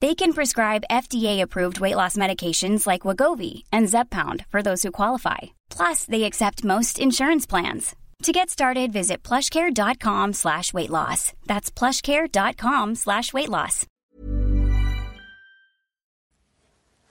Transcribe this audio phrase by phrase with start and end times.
[0.00, 5.38] They can prescribe FDA-approved weight loss medications like Wegovy and Zepbound for those who qualify.
[5.70, 7.94] Plus, they accept most insurance plans.
[8.24, 11.32] To get started, visit plushcare.com slash weight loss.
[11.46, 13.86] That's plushcare.com slash weight loss.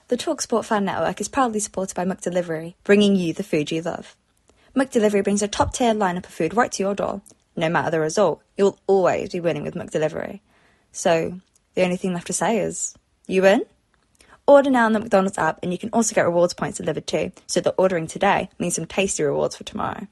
[0.10, 4.16] The TalkSport Fan Network is proudly supported by McDelivery, bringing you the food you love.
[4.76, 7.22] McDelivery brings a top-tier lineup of food right to your door.
[7.56, 10.40] No matter the result, you'll always be winning with McDelivery.
[10.92, 11.40] So,
[11.76, 12.96] the only thing left to say is,
[13.28, 13.64] you win?
[14.46, 17.32] Order now on the McDonald's app, and you can also get rewards points delivered too,
[17.48, 20.08] so that ordering today means some tasty rewards for tomorrow.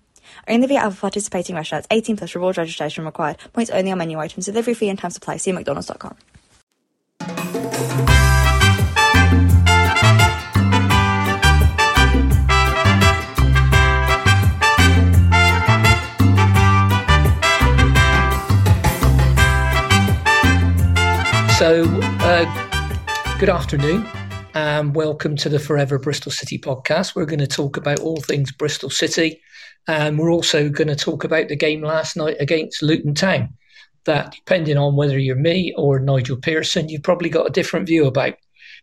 [0.47, 4.45] Only via other participating restaurants, 18 plus rewards registration required, points only on menu items,
[4.45, 5.37] delivery fee and time supply.
[5.37, 6.15] See mcdonalds.com.
[21.61, 24.07] So, uh, good afternoon
[24.55, 27.13] and welcome to the Forever Bristol City podcast.
[27.13, 29.39] We're going to talk about all things Bristol City
[29.87, 33.49] and we're also going to talk about the game last night against Luton Town.
[34.05, 38.07] That, depending on whether you're me or Nigel Pearson, you've probably got a different view
[38.07, 38.33] about.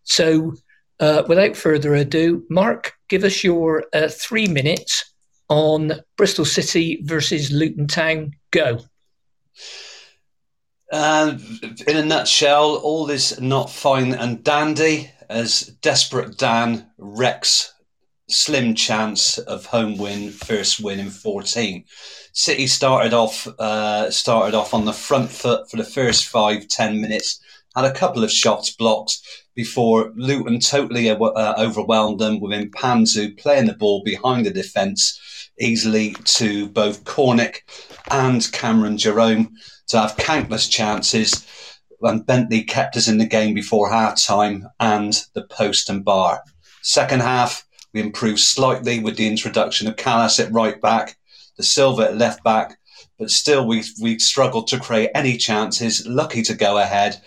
[0.04, 0.54] So,
[1.00, 5.14] uh, without further ado, Mark, give us your uh, three minutes
[5.48, 8.34] on Bristol City versus Luton Town.
[8.52, 8.78] Go.
[10.91, 11.36] Uh,
[11.86, 17.75] in a nutshell, all is not fine and dandy as desperate Dan wrecks
[18.31, 21.84] slim chance of home win, first win in 14.
[22.33, 27.00] City started off uh, started off on the front foot for the first five ten
[27.00, 27.41] minutes,
[27.75, 29.19] had a couple of shots blocked
[29.54, 35.19] before Luton totally uh, overwhelmed them with Mpanzu playing the ball behind the defence
[35.59, 37.62] easily to both Cornick
[38.10, 39.50] and Cameron Jerome
[39.88, 41.47] to have countless chances.
[42.00, 46.43] And Bentley kept us in the game before half time and the post and bar.
[46.82, 51.16] Second half, we improved slightly with the introduction of Kalas at right back,
[51.56, 52.78] De Silva at left back,
[53.19, 56.06] but still we we struggled to create any chances.
[56.06, 57.21] Lucky to go ahead,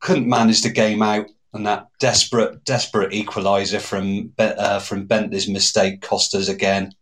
[0.00, 6.00] couldn't manage the game out, and that desperate desperate equaliser from uh, from Bentley's mistake
[6.00, 6.94] cost us again.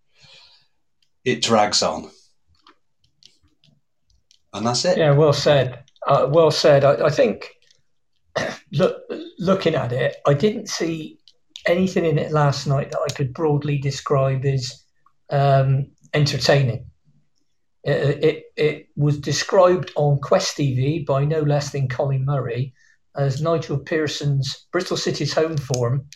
[1.25, 2.11] It drags on
[4.56, 4.99] and that's it.
[4.99, 5.84] Yeah, well said.
[6.06, 6.84] Uh, well said.
[6.84, 7.50] I, I think
[8.72, 9.03] look,
[9.39, 11.19] looking at it, I didn't see
[11.67, 14.84] anything in it last night that I could broadly describe as
[15.31, 16.87] um, entertaining.
[17.84, 22.75] It, it, it, was described on Quest TV by no less than Colin Murray
[23.17, 26.06] as Nigel Pearson's Bristol City's home form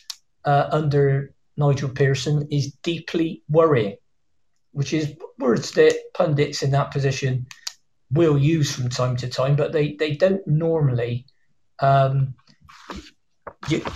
[0.44, 3.96] uh, under Nigel Pearson is deeply worrying,
[4.72, 7.46] which is words that pundits in that position
[8.12, 11.26] will use from time to time, but they, they don't normally
[11.78, 12.34] um,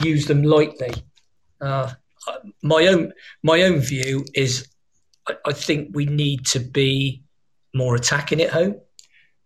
[0.03, 0.93] use them lightly.
[1.61, 1.91] Uh,
[2.63, 4.69] my own my own view is
[5.29, 7.23] I, I, think we need to be
[7.75, 8.77] more attacking at home.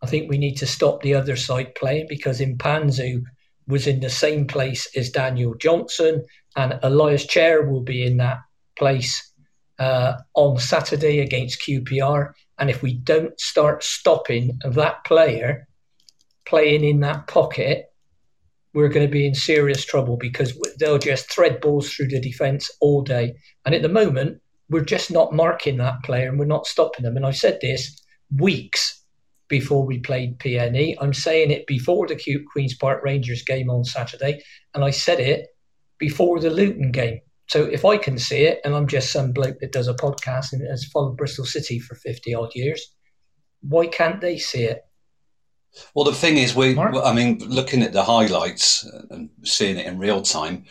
[0.02, 3.22] I think we need to stop the other side playing because Mpanzu
[3.66, 6.24] was in the same place as Daniel Johnson,
[6.56, 8.38] and Ilias Chair will be in that
[8.76, 9.32] place
[9.78, 12.32] uh, on Saturday against QPR.
[12.58, 15.66] And if we don't start stopping that player
[16.44, 17.86] playing in that pocket,
[18.74, 22.70] we're going to be in serious trouble because they'll just thread balls through the defence
[22.80, 23.34] all day.
[23.64, 27.16] And at the moment, we're just not marking that player and we're not stopping them.
[27.16, 28.02] And I said this
[28.36, 29.02] weeks
[29.48, 30.96] before we played PNE.
[31.00, 34.42] I'm saying it before the Cute Queen's Park Rangers game on Saturday.
[34.74, 35.46] And I said it
[35.98, 37.20] before the Luton game.
[37.48, 40.52] So if I can see it, and I'm just some bloke that does a podcast
[40.52, 42.94] and has followed Bristol City for 50 odd years,
[43.62, 44.82] why can't they see it?
[45.94, 46.94] Well, the thing is, we, Mark?
[47.02, 50.64] I mean, looking at the highlights and seeing it in real time,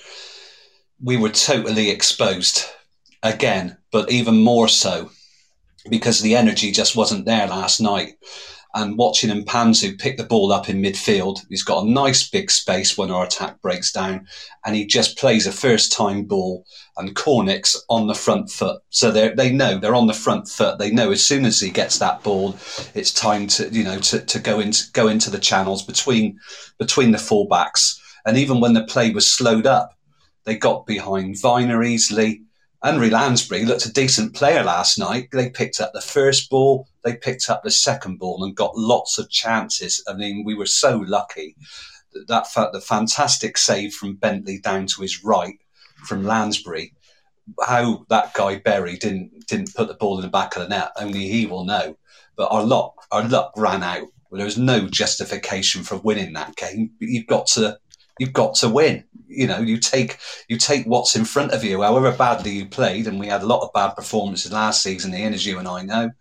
[1.02, 2.66] we were totally exposed
[3.24, 5.10] again, but even more so
[5.90, 8.16] because the energy just wasn't there last night
[8.74, 11.40] and watching Mpanzu pick the ball up in midfield.
[11.50, 14.28] He's got a nice big space when our attack breaks down,
[14.66, 16.66] and he just plays a first time ball.
[16.98, 20.80] And Cornick's on the front foot, so they they know they're on the front foot.
[20.80, 22.56] They know as soon as he gets that ball,
[22.94, 26.40] it's time to you know to, to go into go into the channels between
[26.78, 28.00] between the fullbacks.
[28.26, 29.98] And even when the play was slowed up,
[30.48, 32.42] They got behind Vyner easily.
[32.82, 35.28] Henry Lansbury looked a decent player last night.
[35.34, 39.18] They picked up the first ball, they picked up the second ball, and got lots
[39.18, 40.04] of chances.
[40.08, 41.56] I mean, we were so lucky.
[42.28, 45.56] That, that the fantastic save from Bentley down to his right
[46.06, 46.94] from Lansbury
[47.66, 50.92] how that guy Berry didn't didn't put the ball in the back of the net,
[50.98, 51.98] only he will know.
[52.36, 54.08] But our luck our luck ran out.
[54.32, 56.92] There was no justification for winning that game.
[57.00, 57.80] You've got to
[58.20, 59.06] you've got to win.
[59.28, 60.18] You know, you take
[60.50, 63.48] you take what's in front of you, however badly you played, and we had a
[63.48, 65.12] lot of bad performances last season.
[65.12, 66.12] The as you and I know.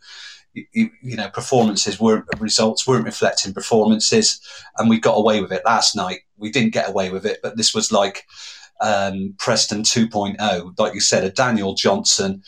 [0.72, 4.40] You, you, know, performances weren't results weren't reflecting performances,
[4.78, 6.20] and we got away with it last night.
[6.38, 8.24] We didn't get away with it, but this was like
[8.80, 10.78] um, Preston 2.0.
[10.78, 12.42] Like you said, a Daniel Johnson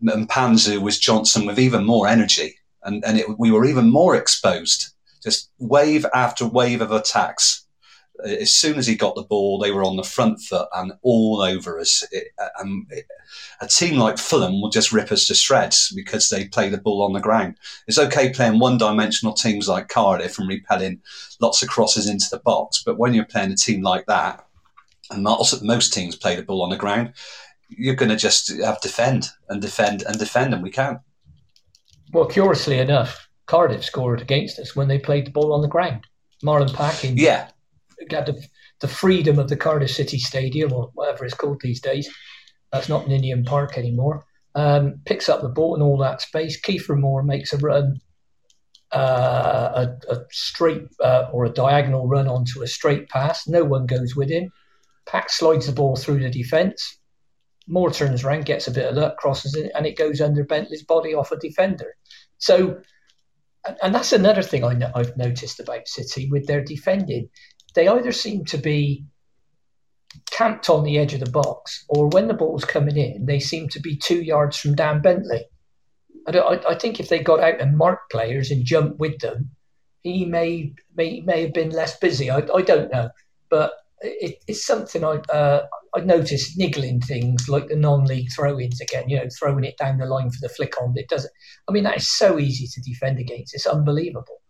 [0.00, 2.56] and Mpanzu was Johnson with even more energy.
[2.84, 4.92] And, and it, we were even more exposed.
[5.22, 7.61] Just wave after wave of attacks.
[8.24, 11.40] As soon as he got the ball, they were on the front foot and all
[11.40, 12.04] over us.
[12.12, 12.28] It,
[12.60, 13.06] um, it,
[13.60, 17.02] a team like Fulham will just rip us to shreds because they play the ball
[17.02, 17.56] on the ground.
[17.86, 21.00] It's okay playing one dimensional teams like Cardiff and repelling
[21.40, 24.46] lots of crosses into the box, but when you're playing a team like that,
[25.10, 27.12] and most, most teams play the ball on the ground,
[27.68, 30.98] you're going to just have defend and defend and defend, and we can't.
[32.12, 36.06] Well, curiously enough, Cardiff scored against us when they played the ball on the ground.
[36.42, 37.48] Marlon Packing, yeah,
[38.08, 38.40] got the,
[38.80, 42.08] the freedom of the Cardiff City Stadium or whatever it's called these days.
[42.72, 44.24] That's not Ninian Park anymore.
[44.54, 46.60] Um, picks up the ball in all that space.
[46.60, 48.00] Kiefer Moore makes a run,
[48.92, 53.46] uh, a, a, straight uh, or a diagonal run onto a straight pass.
[53.48, 54.50] No one goes with him.
[55.06, 56.98] Pack slides the ball through the defence.
[57.68, 60.84] Moore turns around, gets a bit of luck, crosses it, and it goes under Bentley's
[60.84, 61.94] body off a defender.
[62.38, 62.80] So,
[63.82, 67.28] and that's another thing I have noticed about City with their defending.
[67.74, 69.06] They either seem to be
[70.30, 73.68] camped on the edge of the box, or when the ball's coming in, they seem
[73.70, 75.44] to be two yards from Dan Bentley.
[76.28, 79.50] I, I, I think if they got out and marked players and jumped with them,
[80.02, 82.30] he may may may have been less busy.
[82.30, 83.10] I, I don't know,
[83.48, 89.08] but it, it's something I uh, I noticed niggling things like the non-league throw-ins again.
[89.08, 90.92] You know, throwing it down the line for the flick on.
[90.96, 91.32] It doesn't.
[91.68, 93.54] I mean, that is so easy to defend against.
[93.54, 94.41] It's unbelievable.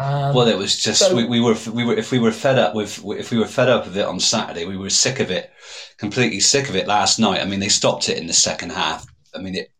[0.00, 2.56] Um, well, it was just so, we, we, were we were if we were fed
[2.56, 5.32] up with if we were fed up with it on Saturday, we were sick of
[5.32, 5.50] it,
[5.96, 7.40] completely sick of it last night.
[7.40, 9.04] I mean, they stopped it in the second half.
[9.34, 9.72] I mean it.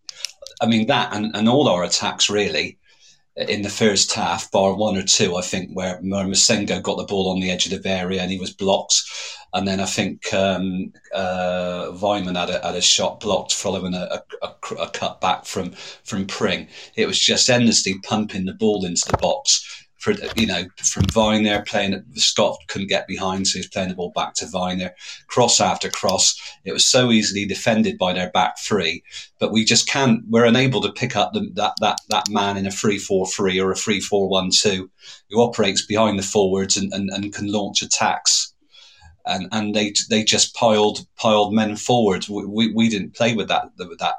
[0.60, 2.78] I mean that and, and all our attacks really
[3.36, 7.30] in the first half, bar one or two, I think, where Massengo got the ball
[7.30, 9.00] on the edge of the area and he was blocked.
[9.54, 14.20] And then I think um, uh, Weimann had a, had a shot blocked following a,
[14.42, 15.70] a, a, cut back from,
[16.02, 16.66] from Pring.
[16.96, 21.66] It was just endlessly pumping the ball into the box for you know from Vyner
[21.66, 24.92] playing Scott couldn't get behind, so he's playing the ball back to Vyner,
[25.26, 26.40] cross after cross.
[26.64, 29.02] It was so easily defended by their back three,
[29.38, 30.22] but we just can't.
[30.28, 33.60] We're unable to pick up the, that that that man in a three four three
[33.60, 34.90] or a three four one two
[35.30, 38.54] who operates behind the forwards and, and, and can launch attacks.
[39.26, 42.26] And, and they they just piled piled men forward.
[42.28, 44.14] We, we, we didn't play with that with that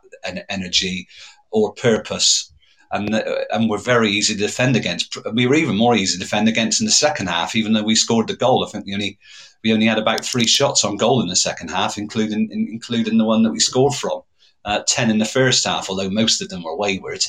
[0.49, 1.07] energy
[1.51, 2.51] or purpose
[2.91, 5.17] and uh, and were very easy to defend against.
[5.33, 7.95] We were even more easy to defend against in the second half, even though we
[7.95, 8.65] scored the goal.
[8.65, 9.19] I think we only
[9.63, 13.25] we only had about three shots on goal in the second half, including including the
[13.25, 14.21] one that we scored from.
[14.65, 17.23] Uh, Ten in the first half, although most of them were wayward.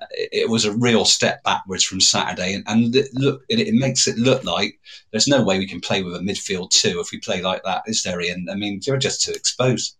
[0.00, 4.06] Uh, it was a real step backwards from Saturday, and, and look, it, it, makes
[4.06, 4.78] it look like
[5.10, 7.82] there's no way we can play with a midfield two if we play like that,
[7.86, 8.20] is there?
[8.20, 8.46] Ian?
[8.50, 9.96] I mean, you're just too exposed.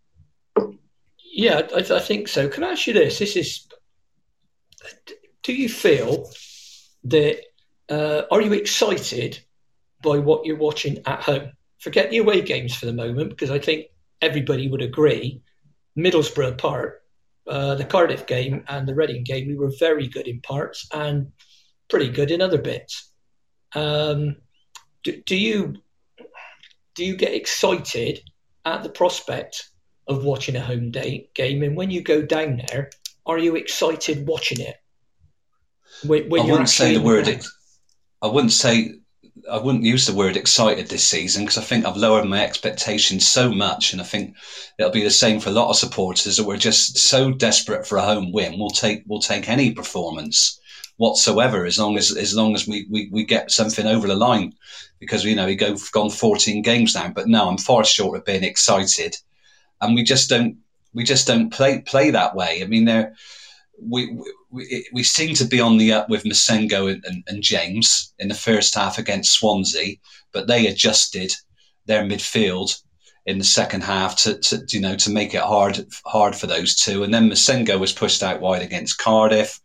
[1.33, 2.49] Yeah, I, I think so.
[2.49, 3.19] Can I ask you this?
[3.19, 3.67] This is
[5.43, 6.31] do you feel
[7.05, 7.41] that
[7.89, 9.39] uh, are you excited
[10.03, 11.53] by what you're watching at home?
[11.79, 13.87] Forget the away games for the moment because I think
[14.23, 15.43] everybody would agree.
[15.97, 17.03] Middlesbrough part,
[17.47, 21.33] uh, the Cardiff game and the Reading game, we were very good in parts and
[21.89, 23.11] pretty good in other bits.
[23.75, 24.37] Um,
[25.03, 25.75] do, do you
[26.95, 28.23] do you get excited
[28.65, 29.71] at the prospect
[30.07, 31.63] of watching a home day game?
[31.63, 32.91] And when you go down there,
[33.27, 34.77] are you excited watching it?
[36.05, 37.43] When, when I wouldn't say the word.
[38.23, 38.95] I wouldn't say.
[39.51, 43.29] I wouldn't use the word excited this season because I think I've lowered my expectations
[43.29, 44.37] so much, and I think
[44.79, 47.99] it'll be the same for a lot of supporters that we're just so desperate for
[47.99, 48.59] a home win.
[48.59, 50.61] We'll take we'll take any performance
[50.97, 54.53] whatsoever as long as as long as we, we, we get something over the line
[55.01, 58.25] because you know we go gone 14 games now but no I'm far short of
[58.25, 59.17] being excited
[59.81, 60.57] and we just don't
[60.95, 62.63] we just don't play play that way.
[62.63, 63.15] I mean, there
[63.81, 64.17] we,
[64.51, 68.29] we we seem to be on the up with Massengo and, and, and, James in
[68.29, 69.97] the first half against Swansea,
[70.33, 71.33] but they adjusted
[71.87, 72.81] their midfield
[73.27, 76.75] in the second half to, to you know to make it hard hard for those
[76.75, 77.03] two.
[77.03, 79.61] And then Massengo was pushed out wide against Cardiff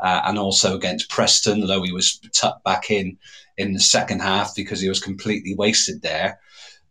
[0.00, 3.16] uh, and also against Preston, though he was tucked back in
[3.56, 6.40] in the second half because he was completely wasted there.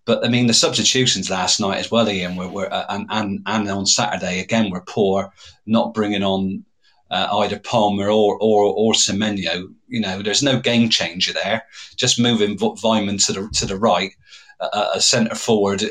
[0.06, 3.40] But I mean, the substitutions last night as well, Ian, were, were uh, and, and
[3.46, 5.32] and on Saturday again were poor,
[5.66, 6.66] not bringing on
[7.10, 9.74] uh, either Palmer or or or Semenyo.
[9.88, 11.64] You know, there's no game changer there.
[11.96, 14.12] Just moving Weimann to the to the right,
[14.60, 15.84] uh, a centre forward.
[15.84, 15.88] Uh,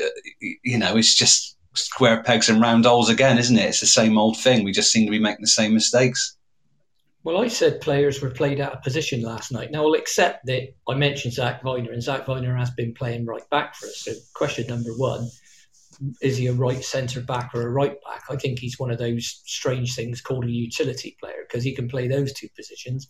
[0.63, 3.69] you know, it's just square pegs and round holes again, isn't it?
[3.69, 4.63] It's the same old thing.
[4.63, 6.37] We just seem to be making the same mistakes.
[7.23, 9.71] Well, I said players were played out of position last night.
[9.71, 13.49] Now, I'll accept that I mentioned Zak Vyner, and Zak Vyner has been playing right
[13.49, 14.01] back for us.
[14.01, 15.29] So, question number one
[16.21, 18.23] is he a right centre back or a right back?
[18.29, 21.87] I think he's one of those strange things called a utility player because he can
[21.87, 23.07] play those two positions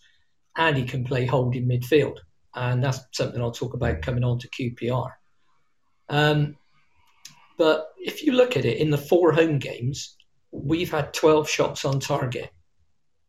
[0.58, 2.18] and he can play holding midfield.
[2.54, 5.10] And that's something I'll talk about coming on to QPR.
[6.10, 6.56] Um,
[7.58, 10.16] but if you look at it, in the four home games,
[10.52, 12.52] we've had 12 shots on target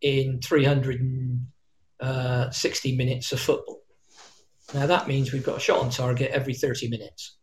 [0.04, 1.42] in 360
[2.00, 3.80] uh, minutes of football.
[4.74, 7.38] Now that means we've got a shot on target every 30 minutes.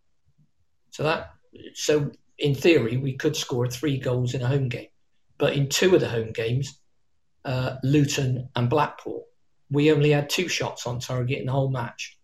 [0.91, 1.31] So that
[1.73, 4.89] so in theory we could score three goals in a home game,
[5.39, 6.79] but in two of the home games,
[7.45, 9.25] uh, Luton and Blackpool,
[9.71, 12.19] we only had two shots on target in the whole match,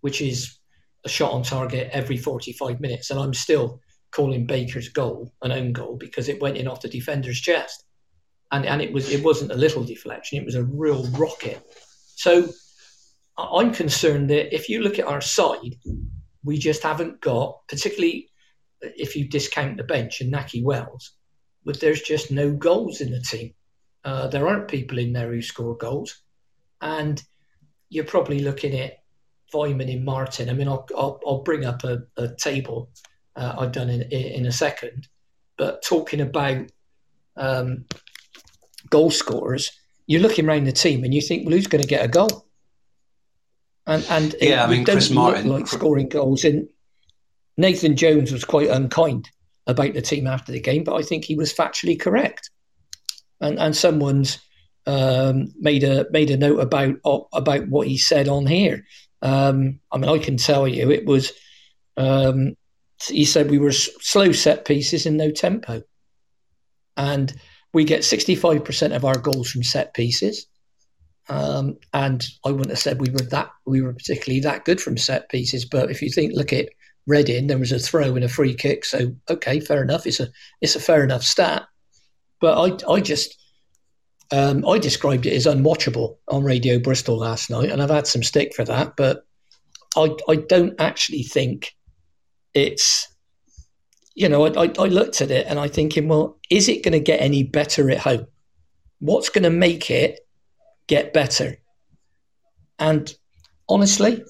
[0.00, 0.58] which is
[1.04, 3.10] a shot on target every 45 minutes.
[3.10, 6.88] And I'm still calling Baker's goal an own goal because it went in off the
[6.88, 7.84] defender's chest
[8.52, 11.62] and and it was it wasn't a little deflection; it was a real rocket.
[12.16, 12.48] So
[13.38, 15.76] I'm concerned that if you look at our side,
[16.44, 18.28] we just haven't got, particularly
[18.82, 21.12] if you discount the bench and Nahki Wells,
[21.64, 23.54] but there's just no goals in the team.
[24.04, 26.22] Uh, there aren't people in there who score goals,
[26.80, 27.22] and
[27.88, 28.98] you're probably looking at
[29.54, 30.48] Weimann and Martin.
[30.48, 32.90] I mean, I'll, I'll, I'll bring up a, a table
[33.36, 35.08] uh, I've done in, in a second,
[35.58, 36.70] but talking about
[37.36, 37.84] um,
[38.90, 39.70] goal scorers,
[40.06, 42.46] you're looking around the team and you think, well, who's going to get a goal?
[43.86, 46.44] And and yeah, I mean, Chris Martin like scoring goals.
[46.44, 46.68] And
[47.56, 49.28] Nathan Jones was quite unkind
[49.66, 52.50] about the team after the game, but I think he was factually correct.
[53.40, 54.38] And and someone's
[54.86, 56.96] um, made a made a note about
[57.32, 58.84] about what he said on here.
[59.22, 61.32] Um, I mean, I can tell you, it was.
[61.96, 62.56] Um,
[63.06, 65.82] he said we were slow set pieces and no tempo,
[66.96, 67.34] and
[67.72, 70.46] we get 65% of our goals from set pieces.
[71.28, 74.98] Um, and I wouldn't have said we were that we were particularly that good from
[74.98, 75.64] set pieces.
[75.64, 76.70] But if you think, look at
[77.06, 78.84] Reading, there was a throw and a free kick.
[78.84, 80.06] So okay, fair enough.
[80.06, 80.28] It's a
[80.60, 81.66] it's a fair enough stat.
[82.40, 83.36] But I I just
[84.32, 88.22] um, I described it as unwatchable on Radio Bristol last night, and I've had some
[88.22, 88.96] stick for that.
[88.96, 89.24] But
[89.96, 91.74] I I don't actually think
[92.54, 93.09] it's
[94.14, 97.00] you know, I, I, looked at it and I thinking, well, is it going to
[97.00, 98.26] get any better at home?
[98.98, 100.20] What's going to make it
[100.86, 101.56] get better?
[102.78, 103.14] And
[103.68, 104.24] honestly,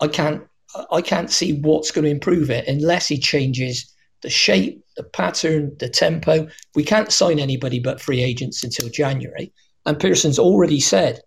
[0.00, 0.44] I can't
[0.90, 5.76] I can't see what's going to improve it unless he changes the shape, the pattern,
[5.78, 6.48] the tempo.
[6.74, 9.52] We can't sign anybody but free agents until January.
[9.84, 11.20] And Pearson's already said,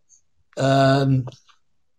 [0.58, 1.25] um,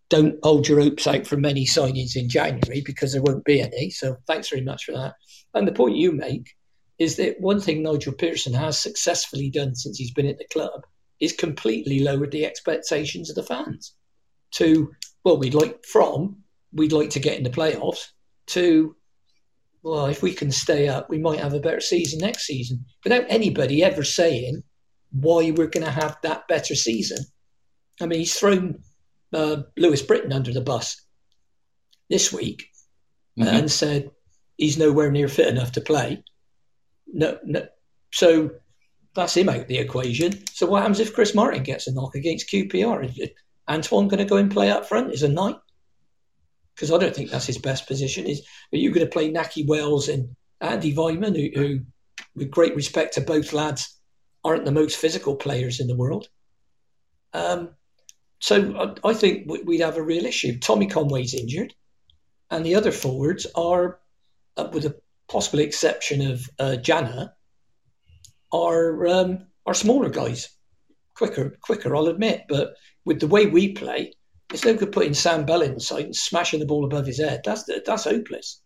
[0.08, 3.90] don't hold your hopes out for many signings in January because there won't be any.
[3.90, 5.14] So thanks very much for that.
[5.56, 6.54] And the point you make
[6.98, 10.82] is that one thing Nigel Pearson has successfully done since he's been at the club
[11.18, 13.94] is completely lowered the expectations of the fans
[14.52, 14.92] to,
[15.24, 16.36] well, we'd like from,
[16.72, 18.10] we'd like to get in the playoffs,
[18.48, 18.94] to,
[19.82, 23.24] well, if we can stay up, we might have a better season next season without
[23.28, 24.62] anybody ever saying
[25.10, 27.18] why we're going to have that better season.
[28.00, 28.82] I mean, he's thrown
[29.32, 31.00] uh, Lewis Britton under the bus
[32.10, 32.66] this week
[33.38, 33.48] mm-hmm.
[33.48, 34.10] and said,
[34.56, 36.22] he's nowhere near fit enough to play.
[37.06, 37.66] No, no.
[38.12, 38.50] So
[39.14, 40.44] that's him out of the equation.
[40.52, 43.18] So what happens if Chris Martin gets a knock against QPR?
[43.18, 43.30] Is
[43.68, 45.56] Antoine going to go and play up front as a nine?
[46.74, 48.26] Because I don't think that's his best position.
[48.26, 51.80] Is are you going to play Nahki Wells and Andy Weimann, who, who,
[52.34, 53.98] with great respect to both lads,
[54.44, 56.28] aren't the most physical players in the world?
[57.32, 57.70] Um,
[58.38, 60.58] so I, I think we'd have a real issue.
[60.58, 61.74] Tommy Conway's injured,
[62.50, 63.98] and the other forwards are
[64.56, 64.96] uh, with a
[65.28, 67.30] possible exception of uh, Janneh,
[68.52, 70.48] are um, are smaller guys,
[71.14, 71.94] quicker, quicker.
[71.94, 74.12] I'll admit, but with the way we play,
[74.52, 77.42] it's no good putting Sam Bell inside and smashing the ball above his head.
[77.44, 78.60] That's that's hopeless.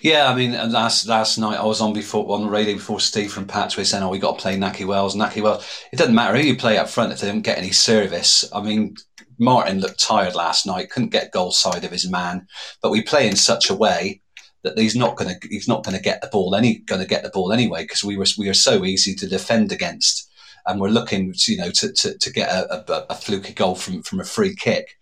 [0.00, 3.30] Yeah, I mean, last last night I was on before on the radio before Steve
[3.30, 5.66] from Patchway saying, "Oh, we got to play Nahki Wells." Nahki Wells.
[5.92, 8.44] It doesn't matter who you play up front if they don't get any service.
[8.52, 8.94] I mean,
[9.38, 12.46] Martin looked tired last night, couldn't get goal side of his man,
[12.82, 14.22] but we play in such a way
[14.76, 17.06] that he's not going to he's not going to get the ball any going to
[17.06, 20.30] get the ball anyway because we were we are so easy to defend against,
[20.66, 23.74] and we're looking to, you know to, to, to get a, a, a fluky goal
[23.74, 24.98] from from a free kick.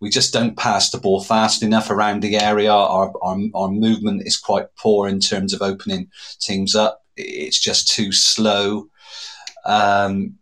[0.00, 2.70] We just don't pass the ball fast enough around the area.
[2.70, 7.02] Our, our, our movement is quite poor in terms of opening teams up.
[7.16, 8.90] It's just too slow.
[9.64, 10.36] Um,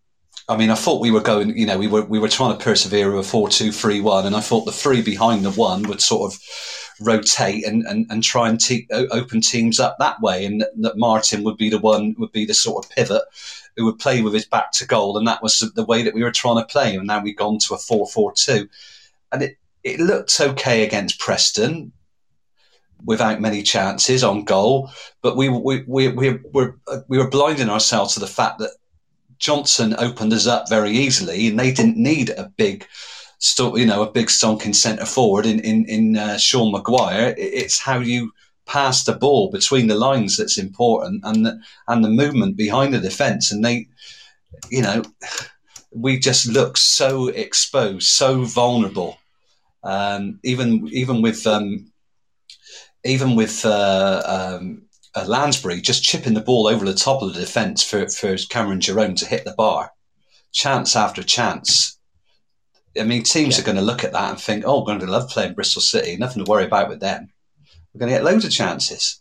[0.48, 2.62] I mean, I thought we were going, you know, we were we were trying to
[2.62, 5.84] persevere with a four two three one, and I thought the three behind the one
[5.84, 6.40] would sort of
[7.00, 11.44] rotate and, and, and try and te- open teams up that way, and that, Martin
[11.44, 13.22] would be the one would be the sort of pivot
[13.76, 16.22] who would play with his back to goal, and that was the way that we
[16.22, 16.94] were trying to play.
[16.94, 18.68] And now we've gone to a four four two,
[19.32, 21.92] and it it looked okay against Preston
[23.04, 28.14] without many chances on goal, but we we we we were we were blinding ourselves
[28.14, 28.70] to the fact that
[29.38, 32.86] Johnson opened us up very easily, and they didn't need a big,
[33.58, 37.34] you know, a big stonking centre forward in in in uh, Sean Maguire.
[37.36, 38.32] It's how you
[38.66, 43.00] pass the ball between the lines that's important, and the and the movement behind the
[43.00, 43.52] defence.
[43.52, 43.88] And they,
[44.70, 45.02] you know,
[45.90, 49.18] we just look so exposed, so vulnerable.
[49.82, 51.92] Um, even even with um,
[53.04, 54.22] even with uh,
[54.58, 54.82] um,
[55.14, 58.80] uh, Lansbury just chipping the ball over the top of the defence for, for Cameron
[58.80, 59.92] Jerome to hit the bar,
[60.52, 61.93] chance after chance.
[62.98, 63.62] I mean, teams yeah.
[63.62, 65.82] are going to look at that and think, "Oh, we're going to love playing Bristol
[65.82, 66.16] City.
[66.16, 67.28] Nothing to worry about with them.
[67.92, 69.20] We're going to get loads of chances."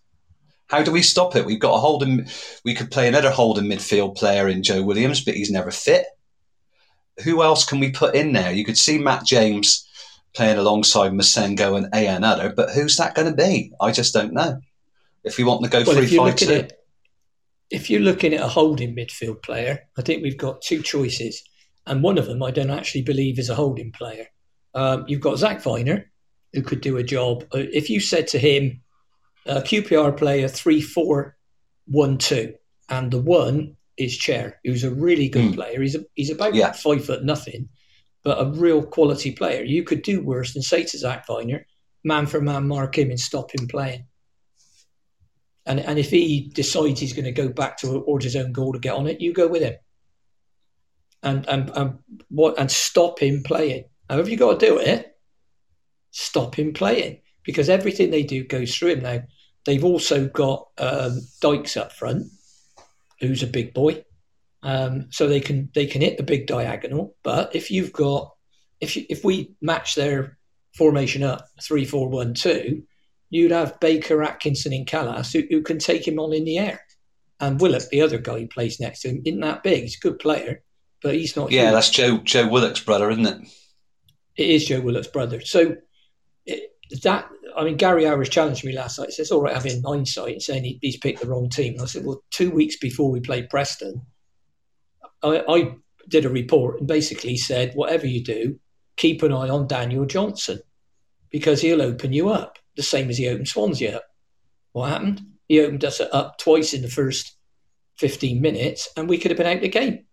[0.67, 1.45] How do we stop it?
[1.45, 2.27] We've got a holding.
[2.65, 6.05] We could play another holding midfield player in Joe Williams, but he's never fit.
[7.23, 8.51] Who else can we put in there?
[8.51, 9.87] You could see Matt James
[10.33, 13.71] playing alongside Massengo and Udder, but who's that going to be?
[13.79, 14.59] I just don't know
[15.23, 16.53] if we want to go well, three five two.
[16.53, 16.73] At,
[17.69, 21.43] if you're looking at a holding midfield player, I think we've got two choices,
[21.85, 24.27] and one of them I don't actually believe is a holding player.
[24.73, 26.05] Um, you've got Zak Vyner,
[26.53, 27.43] who could do a job.
[27.53, 28.81] Uh, if you said to him,
[29.45, 31.37] uh, QPR player three four
[31.85, 32.53] one two,
[32.89, 35.55] and the one is Chair, who's a really good mm.
[35.55, 35.81] player.
[35.81, 36.71] He's a, he's about yeah.
[36.71, 37.69] five foot nothing,
[38.23, 39.63] but a real quality player.
[39.63, 41.65] You could do worse than say to Zak Vyner,
[42.03, 44.05] man for man, mark him and stop him playing.
[45.65, 48.73] And and if he decides he's going to go back to towards his own goal
[48.73, 49.75] to get on it, you go with him.
[51.23, 53.85] And and and what and stop him playing.
[54.09, 55.17] However you got to do it,
[56.11, 59.03] stop him playing because everything they do goes through him.
[59.03, 59.21] Now
[59.65, 62.27] they've also got um, Dykes up front,
[63.21, 64.03] who's a big boy,
[64.63, 67.15] um, so they can they can hit the big diagonal.
[67.23, 68.35] But if you've got
[68.81, 70.37] if you, if we match their
[70.75, 72.83] formation up three four one two,
[73.29, 76.81] you'd have Baker, Atkinson, and Kalas who, who can take him on in the air.
[77.39, 79.83] And Willock, the other guy who plays next to him, isn't that big.
[79.83, 80.61] He's a good player,
[81.03, 81.51] but he's not.
[81.51, 83.47] Yeah, that's Joe Joe Willock's brother, isn't it?
[84.35, 85.41] It is Joe Willock's brother.
[85.41, 85.75] So
[86.45, 86.71] it,
[87.03, 89.09] that I mean, Gary Owers challenged me last night.
[89.09, 91.83] He says, "All right, having hindsight and saying he, he's picked the wrong team." And
[91.83, 94.01] I said, "Well, two weeks before we played Preston,
[95.21, 95.75] I, I
[96.09, 98.59] did a report and basically said, whatever you do,
[98.97, 100.59] keep an eye on Daniel Johnson
[101.29, 104.05] because he'll open you up." the same as he opened Swansea up.
[104.71, 105.21] What happened?
[105.47, 107.37] He opened us up twice in the first
[107.97, 110.05] 15 minutes and we could have been out of the game.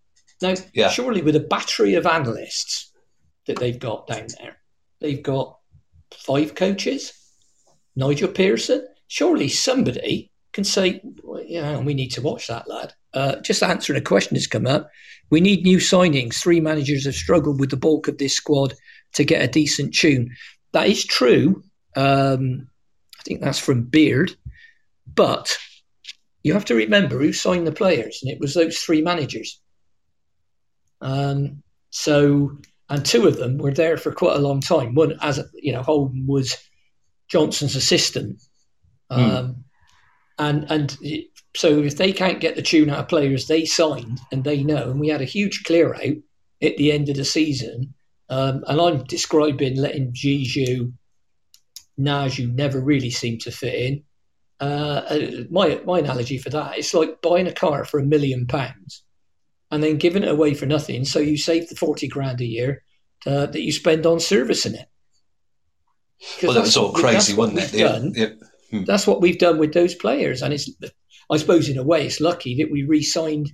[0.43, 0.89] Now, yeah.
[0.89, 2.93] surely with a battery of analysts
[3.47, 4.57] that they've got down there,
[5.01, 5.59] they've got
[6.15, 7.13] five coaches,
[7.97, 12.93] Nigel Pearson, surely somebody can say, well, you know, we need to watch that lad.
[13.13, 14.91] Uh, just answering a question that's come up.
[15.31, 16.37] We need new signings.
[16.37, 18.75] Three managers have struggled with the bulk of this squad
[19.15, 20.31] to get a decent tune.
[20.73, 21.63] That is true,
[21.97, 22.69] um,
[23.19, 24.35] I think that's from Beard.
[25.13, 25.57] But
[26.43, 29.60] you have to remember who signed the players, and it was those three managers.
[31.01, 32.59] Um, so,
[32.89, 34.95] and two of them were there for quite a long time.
[34.95, 36.57] One, as you know, Holden was
[37.29, 38.43] Johnson's assistant,
[39.11, 39.21] hmm.
[39.21, 39.55] um, mm.
[40.39, 40.99] and and
[41.57, 44.91] so if they can't get the tune out of players they signed and they know,
[44.91, 46.17] and we had a huge clear out
[46.63, 47.95] at the end of the season,
[48.29, 50.93] um, and I'm describing letting Diedhiou
[51.99, 54.03] Naju never really seemed to fit in.
[54.61, 58.47] Uh, uh, my my analogy for that it's like buying a car for a million
[58.47, 59.03] pounds
[59.71, 61.05] and then giving it away for nothing.
[61.05, 62.83] So you save the forty grand a year
[63.27, 64.87] uh, that you spend on servicing it.
[66.43, 67.79] Well, that was all crazy, wasn't it?
[67.79, 68.29] Done, yeah.
[68.71, 68.85] Hmm.
[68.85, 70.71] That's what we've done with those players, and it's
[71.31, 73.51] I suppose in a way it's lucky that we re-signed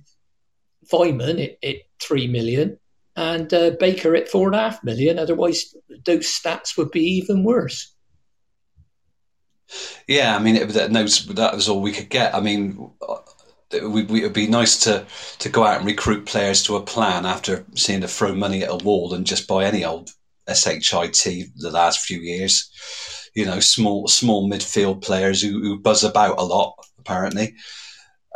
[0.91, 2.77] Weimann at, at three million
[3.15, 5.17] and uh, Baker at four and a half million.
[5.17, 5.75] Otherwise,
[6.05, 7.93] those stats would be even worse.
[10.07, 12.33] Yeah, I mean, it, that, that was all we could get.
[12.33, 12.91] I mean,
[13.71, 15.05] it would, it would be nice to,
[15.39, 18.71] to go out and recruit players to a plan after seeing to throw money at
[18.71, 20.09] a wall and just buy any old
[20.47, 22.69] SHIT the last few years.
[23.35, 26.73] you know, small small midfield players who, who buzz about a lot.
[26.99, 27.55] Apparently,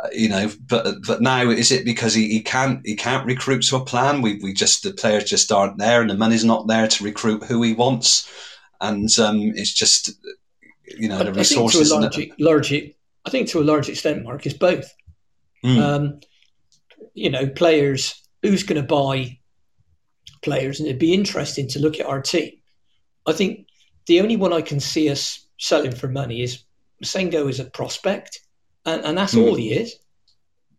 [0.02, 3.62] uh, you know, but but now is it because he, he can't he can't recruit
[3.62, 4.22] to a plan?
[4.22, 7.42] We we just the players just aren't there, and the money's not there to recruit
[7.44, 8.30] who he wants,
[8.80, 10.12] and um, it's just
[10.86, 11.92] you know the resources.
[11.92, 14.92] I think to a large, large, I think to a large extent, Mark, is both.
[15.64, 15.78] Mm.
[15.78, 16.20] Um,
[17.14, 19.38] you know, players who's going to buy
[20.42, 22.52] players, and it'd be interesting to look at our team.
[23.26, 23.66] I think
[24.06, 26.64] the only one I can see us selling for money is
[27.02, 28.40] Sengo is a prospect,
[28.84, 29.46] and, and that's mm.
[29.46, 29.96] all he is.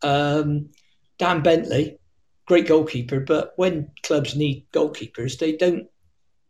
[0.01, 0.69] Um,
[1.17, 1.97] Dan Bentley,
[2.45, 5.87] great goalkeeper, but when clubs need goalkeepers, they don't,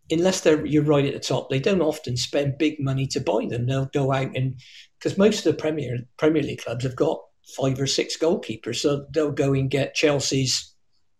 [0.10, 3.46] unless they're you're right at the top, they don't often spend big money to buy
[3.48, 3.68] them.
[3.68, 4.60] They'll go out and
[4.98, 9.06] because most of the Premier Premier League clubs have got five or six goalkeepers, so
[9.12, 10.74] they'll go and get Chelsea's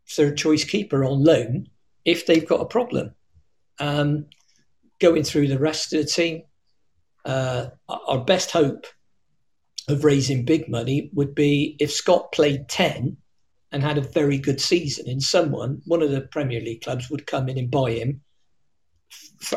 [0.10, 1.68] third choice keeper on loan
[2.06, 3.14] if they've got a problem.
[3.80, 4.26] Um,
[5.00, 6.44] going through the rest of the team,
[7.26, 8.86] uh, our best hope
[9.88, 13.18] of raising big money would be if Scott played 10
[13.72, 17.28] and had a very good season in someone, one of the Premier League clubs would
[17.28, 18.22] come in and buy him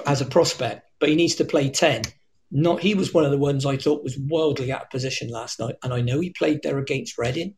[0.07, 2.02] as a prospect, but he needs to play 10.
[2.50, 5.59] Not he was one of the ones I thought was wildly out of position last
[5.59, 7.54] night, and I know he played there against Reading,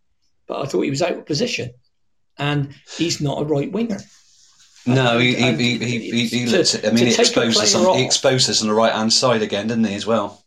[0.47, 1.71] but I thought he was out of position,
[2.39, 4.01] and he's not a right winger.
[4.87, 8.49] No, he, he, he, he, he to, I mean, he exposed, us on, he exposed
[8.49, 10.43] us on the right hand side again, didn't he, as well?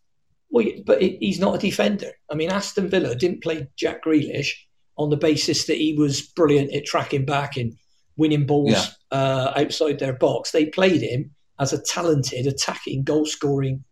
[0.49, 2.11] Well, but he's not a defender.
[2.29, 4.53] I mean, Aston Villa didn't play Jack Grealish
[4.97, 7.73] on the basis that he was brilliant at tracking back and
[8.17, 8.87] winning balls yeah.
[9.11, 10.51] uh, outside their box.
[10.51, 13.83] They played him as a talented, attacking, goal scoring,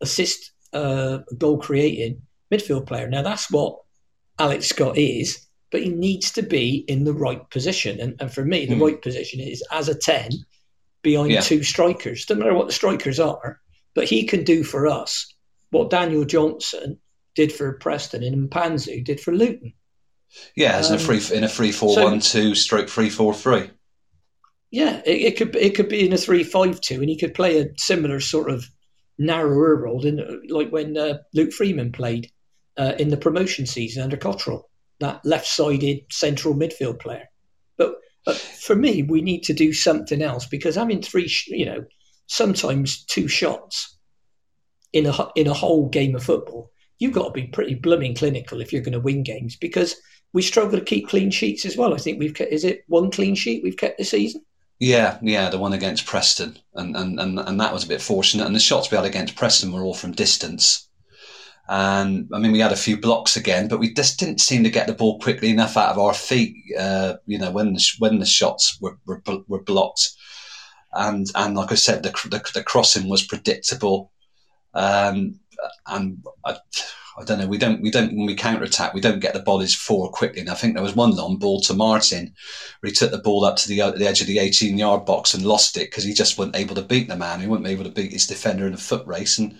[0.00, 3.08] assist, uh, goal creating midfield player.
[3.08, 3.78] Now, that's what
[4.38, 8.00] Alex Scott is but he needs to be in the right position.
[8.00, 8.82] And, and for me, the mm.
[8.82, 10.30] right position is as a 10
[11.02, 11.40] behind yeah.
[11.40, 12.24] two strikers.
[12.24, 13.60] Doesn't matter what the strikers are,
[13.94, 15.32] but he can do for us
[15.70, 16.98] what Daniel Johnson
[17.34, 19.72] did for Preston and Mpanzu did for Luton.
[20.54, 22.88] Yeah, as um, in a um, free in a three four so, one two stroke
[22.88, 23.70] three four three.
[24.70, 27.32] Yeah, it, it, could it could be in a three five two, and he could
[27.32, 28.68] play a similar sort of
[29.18, 32.30] narrower role, in, like when uh, Luke Freeman played
[32.76, 34.62] uh, in the promotion season under Cotterill
[35.00, 37.24] that left-sided central midfield player.
[37.76, 41.84] But, but for me, we need to do something else because having three, you know,
[42.26, 43.98] sometimes two shots
[44.92, 48.60] in a in a whole game of football, you've got to be pretty blooming clinical
[48.60, 49.96] if you're going to win games because
[50.32, 51.94] we struggle to keep clean sheets as well.
[51.94, 54.42] I think we've kept, is it one clean sheet we've kept this season?
[54.78, 58.46] Yeah, yeah, the one against Preston, and and and, and that was a bit fortunate.
[58.46, 60.88] And the shots we had against Preston were all from distance.
[61.68, 64.70] And I mean, we had a few blocks again, but we just didn't seem to
[64.70, 66.56] get the ball quickly enough out of our feet.
[66.78, 70.10] Uh, you know, when the, when the shots were, were, were blocked,
[70.92, 74.12] and and like I said, the the, the crossing was predictable.
[74.74, 75.40] Um,
[75.86, 76.58] and I,
[77.18, 77.46] I don't know.
[77.46, 77.80] We don't.
[77.80, 78.14] We don't.
[78.14, 80.40] When we counter attack, we don't get the bodies forward quickly.
[80.40, 82.34] And I think there was one long ball to Martin,
[82.80, 85.32] where he took the ball up to the, the edge of the 18 yard box
[85.32, 87.40] and lost it because he just wasn't able to beat the man.
[87.40, 89.56] He wasn't able to beat his defender in a foot race, and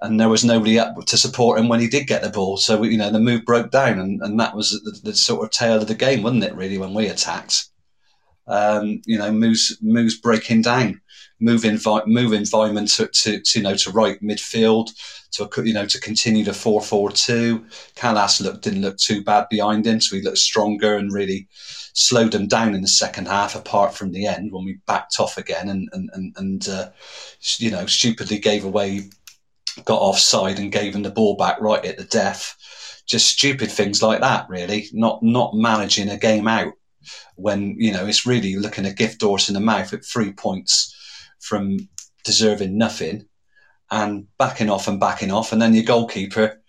[0.00, 2.56] and there was nobody up to support him when he did get the ball.
[2.56, 5.50] So you know the move broke down, and, and that was the, the sort of
[5.50, 6.54] tail of the game, wasn't it?
[6.54, 7.68] Really, when we attacked,
[8.46, 11.02] um, you know, moves moves breaking down,
[11.40, 14.90] moving moving environment to, to, to, you know to right midfield
[15.32, 17.64] to you know to continue the four four two.
[17.96, 22.32] Kalas looked didn't look too bad behind him, so he looked stronger and really slowed
[22.32, 23.54] them down in the second half.
[23.54, 26.90] Apart from the end when we backed off again and and and, and uh,
[27.58, 29.08] you know stupidly gave away
[29.84, 32.56] got offside and gave him the ball back right at the death.
[33.06, 34.88] Just stupid things like that, really.
[34.92, 36.74] Not not managing a game out
[37.36, 40.94] when you know it's really looking a gift horse in the mouth at three points
[41.40, 41.88] from
[42.24, 43.26] deserving nothing,
[43.90, 46.60] and backing off and backing off, and then your goalkeeper.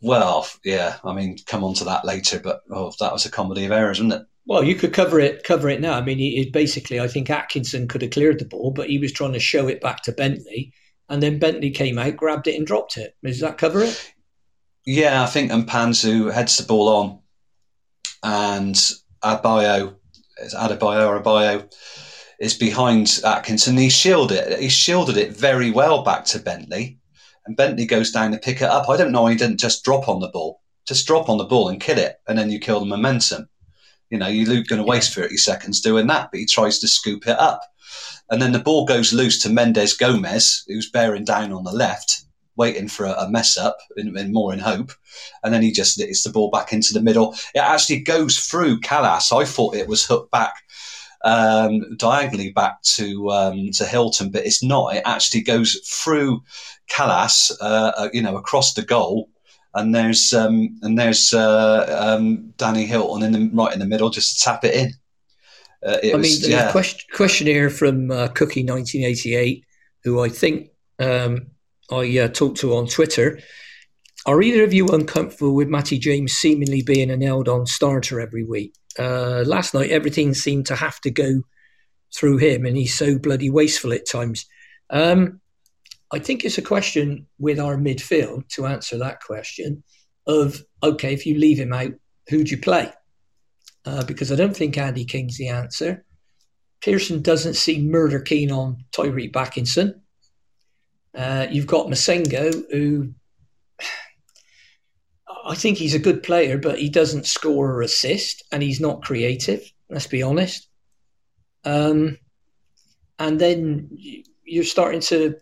[0.00, 3.64] Well, yeah, I mean, come on to that later, but oh, that was a comedy
[3.64, 4.26] of errors, wasn't it?
[4.46, 5.94] Well, you could cover it cover it now.
[5.94, 9.12] I mean, he, basically, I think Atkinson could have cleared the ball, but he was
[9.12, 10.72] trying to show it back to Bentley
[11.08, 13.16] and then Bentley came out, grabbed it, and dropped it.
[13.24, 14.12] Does that cover it?
[14.84, 17.18] Yeah, I think Mpanzu heads the ball on,
[18.22, 18.74] and
[19.22, 19.96] Abayo,
[20.54, 21.70] Adebayo or Abayo,
[22.38, 23.76] is behind Atkinson.
[23.76, 24.60] He shielded it.
[24.60, 26.98] He shielded it very well back to Bentley,
[27.46, 28.88] and Bentley goes down to pick it up.
[28.88, 30.60] I don't know why he didn't just drop on the ball.
[30.86, 33.48] Just drop on the ball and kill it, and then you kill the momentum.
[34.10, 37.26] You know, you're going to waste 30 seconds doing that, but he tries to scoop
[37.26, 37.60] it up.
[38.30, 42.24] And then the ball goes loose to Mendes Gomes, who's bearing down on the left,
[42.56, 44.92] waiting for a, a mess up, in, in, more in hope.
[45.42, 47.34] And then he just hits the ball back into the middle.
[47.54, 49.36] It actually goes through Kalas.
[49.36, 50.54] I thought it was hooked back
[51.24, 54.96] um, diagonally back to um, to Hylton, but it's not.
[54.96, 56.42] It actually goes through
[56.90, 59.28] Kalas, uh, uh, you know, across the goal,
[59.74, 64.10] and there's um, and there's uh, um, Danny Hylton in the right in the middle
[64.10, 64.92] just to tap it in.
[65.86, 66.72] Uh, it I was, mean, the yeah.
[66.72, 69.64] question, questionnaire from uh, Cookie 1988,
[70.02, 71.48] who I think um,
[71.90, 73.38] I uh, talked to on Twitter.
[74.26, 78.44] Are either of you uncomfortable with Matty James seemingly being an held on starter every
[78.44, 78.74] week?
[78.98, 81.42] Uh, last night, everything seemed to have to go
[82.14, 84.46] through him, and he's so bloody wasteful at times.
[84.90, 85.40] Um,
[86.12, 89.82] I think it's a question with our midfield to answer that question
[90.26, 91.92] of okay, if you leave him out,
[92.28, 92.92] who do you play?
[93.84, 96.04] Uh, because I don't think Andy King's the answer.
[96.80, 100.00] Pearson doesn't seem murder keen on Tyreeq Bakinson.
[101.14, 103.12] Uh, you've got Massengo, who
[105.48, 109.02] I think he's a good player, but he doesn't score or assist, and he's not
[109.02, 109.62] creative.
[109.88, 110.68] Let's be honest.
[111.64, 112.18] Um,
[113.18, 113.88] and then
[114.44, 115.36] you're starting to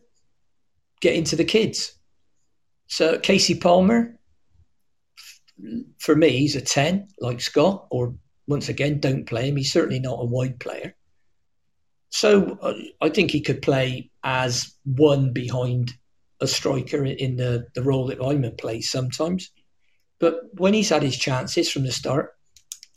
[1.01, 1.93] get into the kids.
[2.87, 4.17] So Kasey Palmer,
[5.99, 7.89] for me, he's a ten, like Scott.
[7.91, 8.15] Or
[8.47, 9.57] once again, don't play him.
[9.57, 10.95] He's certainly not a wide player.
[12.11, 15.95] So uh, I think he could play as one behind
[16.41, 19.51] a striker in the, the role that Iman plays sometimes.
[20.19, 22.35] But when he's had his chances from the start,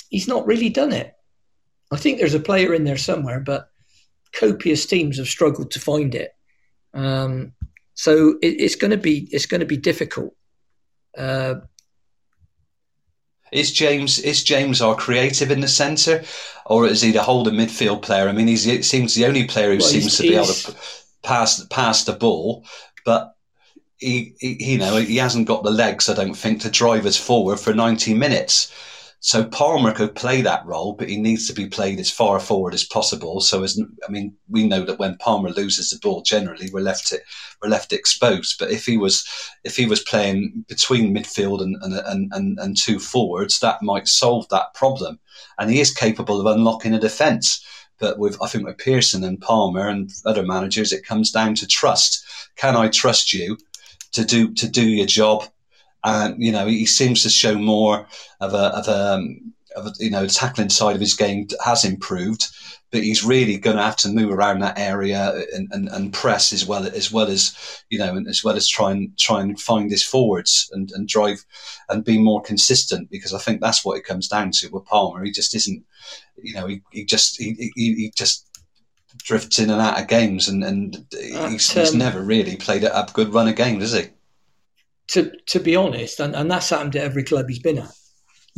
[0.10, 1.14] he's not really done it.
[1.92, 3.70] I think there's a player in there somewhere, but
[4.34, 6.32] copious teams have struggled to find it.
[6.94, 7.54] Um,
[7.94, 10.36] so it, it's going to be it's going to be difficult.
[11.18, 11.56] Uh,
[13.52, 16.24] is James is James our creative in the centre,
[16.66, 18.30] or is he the holding midfield player?
[18.30, 20.76] I mean, he's it seems the only player who well, seems to be able to
[21.24, 22.66] pass pass the ball,
[23.06, 23.36] but
[24.00, 27.18] he, he, you know he hasn't got the legs, I don't think, to drive us
[27.18, 28.74] forward for ninety minutes.
[29.22, 32.74] So Palmer could play that role, but he needs to be played as far forward
[32.74, 33.42] as possible.
[33.42, 37.12] So as I mean, we know that when Palmer loses the ball, generally we're left
[37.12, 37.24] it
[37.62, 38.58] we're left exposed.
[38.58, 39.28] But if he was
[39.66, 44.48] if he was playing between midfield and and, and, and two forwards, that might solve
[44.50, 45.20] that problem.
[45.58, 47.62] And he is capable of unlocking a defence.
[48.00, 51.68] But with I think with Pearson and Palmer and other managers, it comes down to
[51.68, 52.24] trust.
[52.56, 53.58] Can I trust you
[54.14, 55.44] to do to do your job
[56.04, 58.08] and you know he seems to show more
[58.40, 61.84] of a of a, um, of a you know tackling side of his game has
[61.84, 62.48] improved,
[62.92, 66.54] but he's really going to have to move around that area and, and, and press
[66.54, 69.92] as well as well as you know as well as try and try and find
[69.92, 71.46] his forwards and, and drive
[71.90, 75.24] and be more consistent because I think that's what it comes down to with Palmer.
[75.24, 75.84] He just isn't,
[76.42, 78.49] you know, he, he just he, he, he just
[79.30, 83.08] drifts in and out of games and and he's, um, he's never really played a,
[83.14, 84.10] good run of games, has he?
[85.10, 87.92] to to be honest, and, and that's happened at every club he's been at.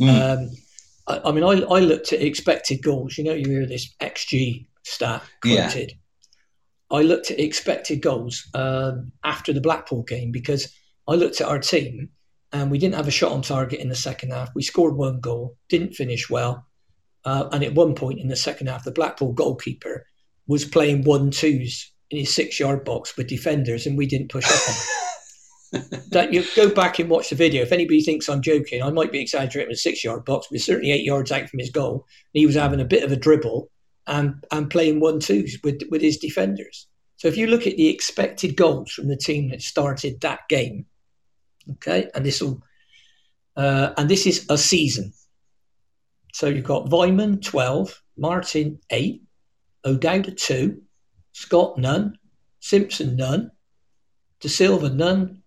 [0.00, 0.38] Mm.
[0.38, 0.50] Um,
[1.06, 3.18] I, I, mean, I, I looked at expected goals.
[3.18, 5.90] You know, you hear this XG stat quoted.
[5.90, 6.98] Yeah.
[6.98, 10.74] I looked at expected goals um, after the Blackpool game because
[11.06, 12.08] I looked at our team
[12.52, 14.54] and we didn't have a shot on target in the second half.
[14.54, 16.66] We scored one goal, didn't finish well.
[17.24, 20.06] Uh, and at one point in the second half, the Blackpool goalkeeper
[20.46, 24.44] was playing one twos in his six yard box with defenders, and we didn't push
[24.46, 25.02] up on him
[26.10, 27.62] that you go back and watch the video.
[27.62, 30.92] If anybody thinks I'm joking, I might be exaggerating a six yard box, but certainly
[30.92, 32.06] eight yards out from his goal.
[32.32, 33.70] he was having a bit of a dribble
[34.06, 36.86] and, and playing one twos with, with his defenders.
[37.16, 40.86] So if you look at the expected goals from the team that started that game,
[41.72, 42.62] okay, and this will,
[43.56, 45.12] uh, and this is a season.
[46.34, 49.22] So you've got Weimann 12, Martin 8,
[49.84, 50.80] O'Dowda 2,
[51.32, 52.18] Scott none,
[52.60, 53.50] Simpson none,
[54.40, 55.42] De Silva none,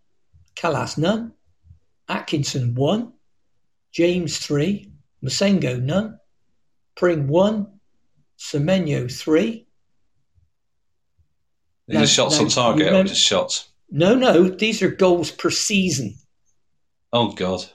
[0.56, 1.34] Kalas none,
[2.08, 3.13] Atkinson one,
[3.91, 4.91] James three,
[5.24, 6.19] Massengo none,
[6.95, 7.80] Pring one,
[8.39, 9.67] Semenyo three.
[11.88, 13.69] These now, are shots now, on target remember, or just shots?
[13.89, 16.15] No, no, these are goals per season.
[17.13, 17.65] Oh God!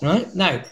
[0.00, 0.62] Right now,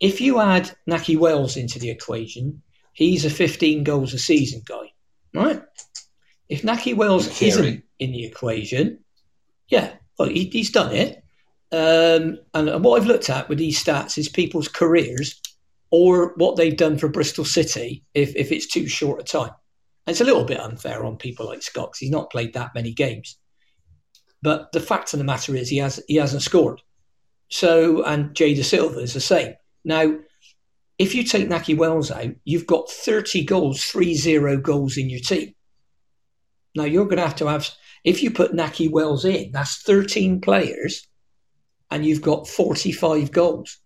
[0.00, 4.92] if you add Nahki Wells into the equation, he's a 15 goals a season guy,
[5.34, 5.62] right?
[6.48, 9.00] If Nahki Wells isn't in the equation,
[9.68, 11.22] yeah, well, he, he's done it.
[11.72, 15.40] Um, and what I've looked at with these stats is people's careers
[15.90, 19.52] or what they've done for Bristol City if, if it's too short a time.
[20.06, 22.74] And it's a little bit unfair on people like Scott because he's not played that
[22.74, 23.36] many games.
[24.42, 26.80] But the fact of the matter is he has he hasn't scored.
[27.48, 29.54] So and Jay De Silva is the same.
[29.84, 30.16] Now,
[31.00, 35.54] if you take Nahki Wells out, you've got 30 goals, 3-0 goals in your team.
[36.74, 37.70] Now you're going to have to have
[38.04, 41.08] if you put Nahki Wells in, that's 13 players
[41.90, 43.78] and you've got 45 goals.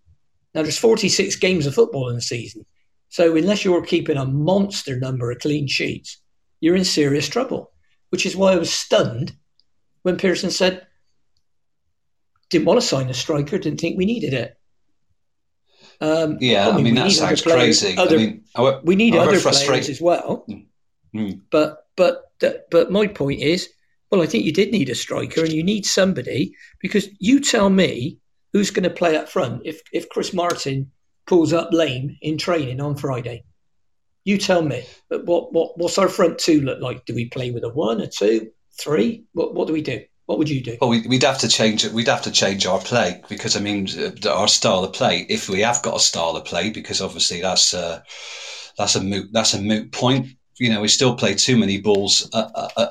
[0.57, 2.67] Now, there's 46 games of football in the season.
[3.11, 6.21] So unless you're keeping a monster number of clean sheets,
[6.59, 7.71] you're in serious trouble.
[8.11, 9.37] Which is why I was stunned
[10.03, 10.85] when Pearson said,
[12.51, 14.59] didn't want to sign a striker, didn't think we needed it.
[16.01, 17.97] Um, yeah, I mean, I mean that sounds players, crazy.
[17.99, 20.47] Other, I mean, however, we need other players as well.
[21.15, 21.41] Mm.
[21.51, 22.33] But but
[22.71, 23.69] but my point is,
[24.11, 27.71] well, I think you did need a striker, and you need somebody because you tell
[27.71, 28.19] me
[28.53, 30.91] who's going to play up front if if Chris Martin
[31.27, 33.45] pulls up lame in training on Friday.
[34.25, 34.85] You tell me.
[35.09, 37.05] But what what what's our front two look like?
[37.05, 39.25] Do we play with a one, a two, three?
[39.33, 40.03] What what do we do?
[40.27, 40.79] What would you do?
[40.81, 41.93] Well, we'd have to change it.
[41.93, 43.89] We'd have to change our play because I mean,
[44.27, 45.27] our style of play.
[45.29, 48.01] If we have got a style of play, because obviously that's uh,
[48.79, 50.29] that's a moot that's a moot point.
[50.57, 52.87] You know, we still play too many balls uh, uh, uh,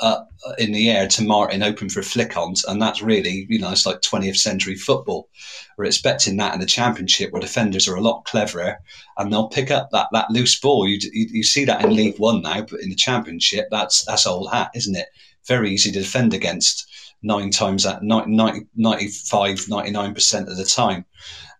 [0.45, 3.87] uh in the air to Martin open for flick-ons, and that's really you know it's
[3.87, 5.27] like 20th century football.
[5.75, 8.77] We're expecting that in the championship, where defenders are a lot cleverer
[9.17, 10.87] and they'll pick up that, that loose ball.
[10.87, 14.27] You, you, you see that in League One now, but in the championship, that's that's
[14.27, 15.07] old hat, isn't it?
[15.47, 16.87] Very easy to defend against
[17.23, 21.05] nine times at 90, 95, 99% of the time.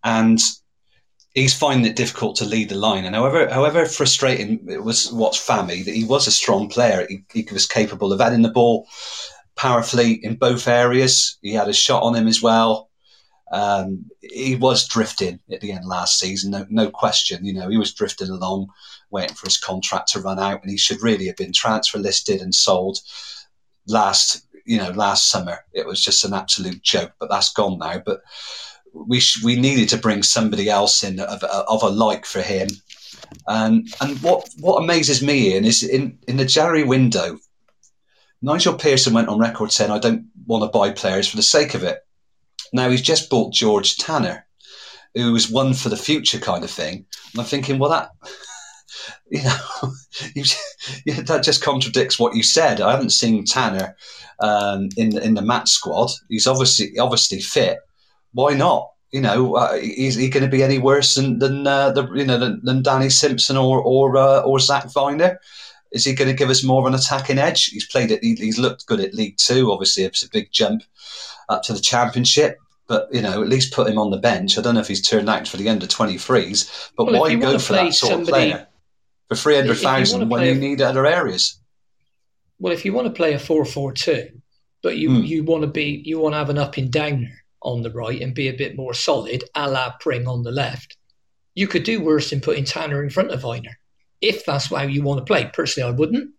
[0.03, 0.39] And
[1.33, 3.05] he's finding it difficult to lead the line.
[3.05, 7.07] And however, however frustrating it was what's Fami, that he was a strong player.
[7.09, 8.87] He, he was capable of adding the ball
[9.55, 11.37] powerfully in both areas.
[11.41, 12.89] He had a shot on him as well.
[13.51, 17.45] Um, he was drifting at the end last season, no, no question.
[17.45, 18.67] You know, he was drifting along,
[19.11, 22.41] waiting for his contract to run out, and he should really have been transfer listed
[22.41, 22.97] and sold
[23.87, 25.59] last you know, last summer.
[25.73, 28.01] It was just an absolute joke, but that's gone now.
[28.05, 28.21] But
[28.93, 32.41] we sh- we needed to bring somebody else in of, uh, of a like for
[32.41, 32.69] him.
[33.47, 37.37] And and what what amazes me, Ian, is in in the January window,
[38.41, 41.73] Nigel Pearson went on record saying, "I don't want to buy players for the sake
[41.73, 42.05] of it."
[42.73, 44.45] Now he's just bought George Tanner,
[45.13, 47.05] who was one for the future kind of thing.
[47.31, 48.09] And I'm thinking, well, that
[49.29, 49.93] you know,
[50.35, 50.43] you,
[51.23, 52.81] that just contradicts what you said.
[52.81, 53.95] I haven't seen Tanner
[54.39, 56.11] um, in in the match squad.
[56.29, 57.79] He's obviously obviously fit.
[58.33, 58.89] Why not?
[59.11, 62.25] You know, uh, is he going to be any worse than than uh, the you
[62.25, 65.37] know than, than Danny Simpson or or uh, or Zak Vyner?
[65.91, 67.65] Is he going to give us more of an attacking edge?
[67.65, 68.23] He's played it.
[68.23, 69.71] He, he's looked good at League Two.
[69.71, 70.81] Obviously, it's a big jump
[71.49, 74.57] up to the Championship but you know, at least put him on the bench.
[74.57, 77.57] I don't know if he's turned out for the under 23s, but well, why go
[77.57, 78.67] for that sort somebody, of player?
[79.35, 81.59] For 300,000 when you need other areas.
[82.59, 84.29] Well, if you want to play a 4 4 2,
[84.81, 85.27] but you, mm.
[85.27, 88.21] you want to be you want to have an up and downer on the right
[88.21, 90.97] and be a bit more solid, a la Pring on the left,
[91.55, 93.73] you could do worse than putting Tanner in front of Vyner.
[94.21, 95.49] If that's how you want to play.
[95.53, 96.31] Personally, I wouldn't.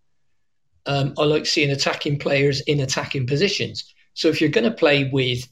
[0.87, 3.93] Um, I like seeing attacking players in attacking positions.
[4.13, 5.47] So if you're going to play with,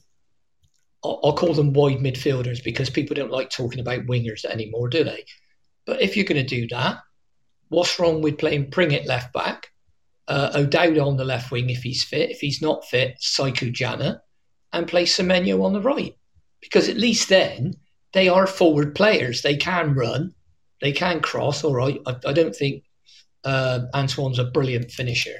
[1.04, 5.04] I'll, I'll call them wide midfielders because people don't like talking about wingers anymore, do
[5.04, 5.24] they?
[5.86, 6.98] But if you're going to do that,
[7.74, 9.68] What's wrong with playing Pringett left back,
[10.28, 12.30] uh, O'Dowd on the left wing if he's fit?
[12.30, 14.20] If he's not fit, Saikou Janneh,
[14.72, 16.16] and play Semenyo on the right.
[16.60, 17.74] Because at least then
[18.12, 19.42] they are forward players.
[19.42, 20.34] They can run,
[20.80, 21.64] they can cross.
[21.64, 22.84] All right, I, I don't think
[23.42, 25.36] uh, Antoine's a brilliant finisher.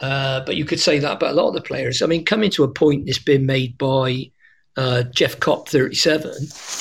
[0.00, 2.00] Uh, but you could say that about a lot of the players.
[2.00, 4.30] I mean, coming to a point that's been made by
[4.78, 6.32] uh, Jeff Cop 37,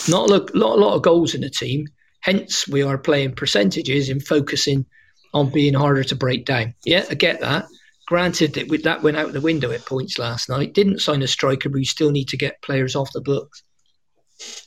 [0.08, 1.86] not a lot, lot, lot of goals in the team.
[2.30, 4.86] Hence, we are playing percentages and focusing
[5.34, 6.76] on being harder to break down.
[6.86, 7.66] Yeah, I get that.
[8.06, 10.76] Granted that that went out the window at points last night.
[10.76, 13.64] Didn't sign a striker, but we still need to get players off the books.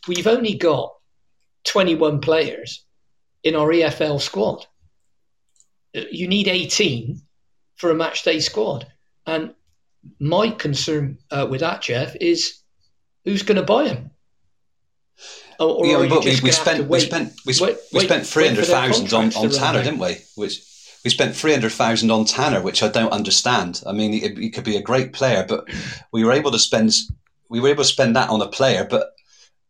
[0.09, 0.93] We've only got
[1.67, 2.85] 21 players
[3.45, 4.67] in our EFL squad.
[5.93, 7.23] You need 18
[7.77, 8.89] for a match day squad.
[9.25, 9.55] And
[10.19, 12.61] my concern uh, with that, Jeff, is
[13.25, 14.12] who's going to buy them?
[15.63, 18.65] Oh, or, yeah, but we, we spent we spent we, wait, we spent three hundred
[18.65, 20.17] thousand on, on Tanner, didn't we?
[20.35, 20.61] Which
[21.05, 23.81] we spent three hundred thousand on Tanner, which I don't understand.
[23.87, 25.69] I mean, he, he, could be a great player, but
[26.13, 26.93] we were able to spend
[27.49, 29.13] we were able to spend that on a player, but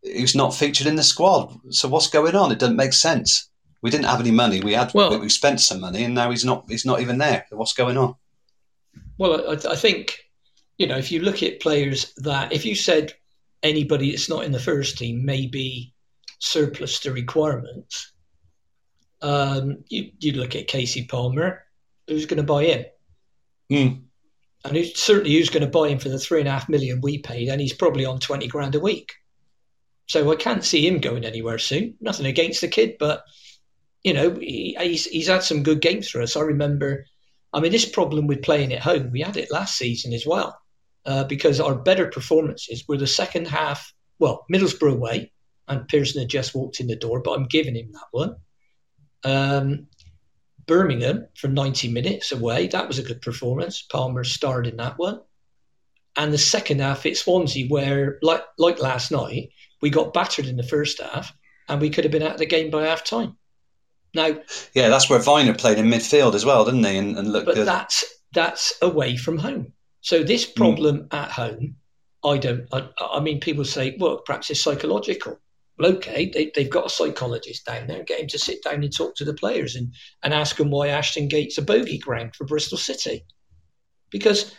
[0.00, 1.54] he's not featured in the squad.
[1.68, 2.52] So what's going on?
[2.52, 3.50] It doesn't make sense.
[3.82, 4.62] We didn't have any money.
[4.62, 7.44] We had well, we spent some money, and now he's not he's not even there.
[7.50, 8.14] What's going on?
[9.18, 10.20] Well, I, I think
[10.78, 13.12] you know if you look at players that if you said
[13.62, 15.92] anybody that's not in the first team may be
[16.38, 18.12] surplus to requirements.
[19.20, 21.64] Um, you, you look at Kasey Palmer,
[22.08, 22.84] who's going to buy in?
[23.70, 24.02] Mm.
[24.64, 27.00] And who's, certainly who's going to buy him for the three and a half million
[27.00, 29.12] we paid, and he's probably on 20 grand a week.
[30.08, 31.94] So I can't see him going anywhere soon.
[32.00, 33.22] Nothing against the kid, but
[34.02, 36.36] you know he, he's he's had some good games for us.
[36.36, 37.06] I remember.
[37.54, 40.61] I mean, this problem with playing at home, we had it last season as well
[41.04, 43.92] uh, because our better performances were the second half.
[44.18, 45.32] Well, Middlesbrough away,
[45.68, 48.36] and Pearson had just walked in the door, but I'm giving him that one.
[49.24, 49.86] Um,
[50.66, 52.68] Birmingham for 90 minutes away.
[52.68, 53.82] That was a good performance.
[53.82, 55.20] Palmer starred in that one.
[56.16, 59.50] And the second half, at Swansea, where, like, like last night,
[59.80, 61.32] we got battered in the first half
[61.68, 63.36] and we could have been out of the game by half time.
[64.14, 64.36] Now,
[64.74, 66.98] yeah, that's where Vyner played in midfield as well, didn't he?
[66.98, 67.66] And, and looked but good.
[67.66, 69.72] that's that's away from home.
[70.02, 70.56] So this Hmm.
[70.56, 71.76] problem at home,
[72.24, 72.66] I don't.
[72.72, 75.38] I, I mean, people say, well, perhaps it's psychological.
[75.78, 77.98] Well, okay, they, they've got a psychologist down there.
[77.98, 79.92] And get him to sit down and talk to the players and,
[80.22, 83.24] and ask them why Ashton Gate's a bogey ground for Bristol City.
[84.10, 84.54] Because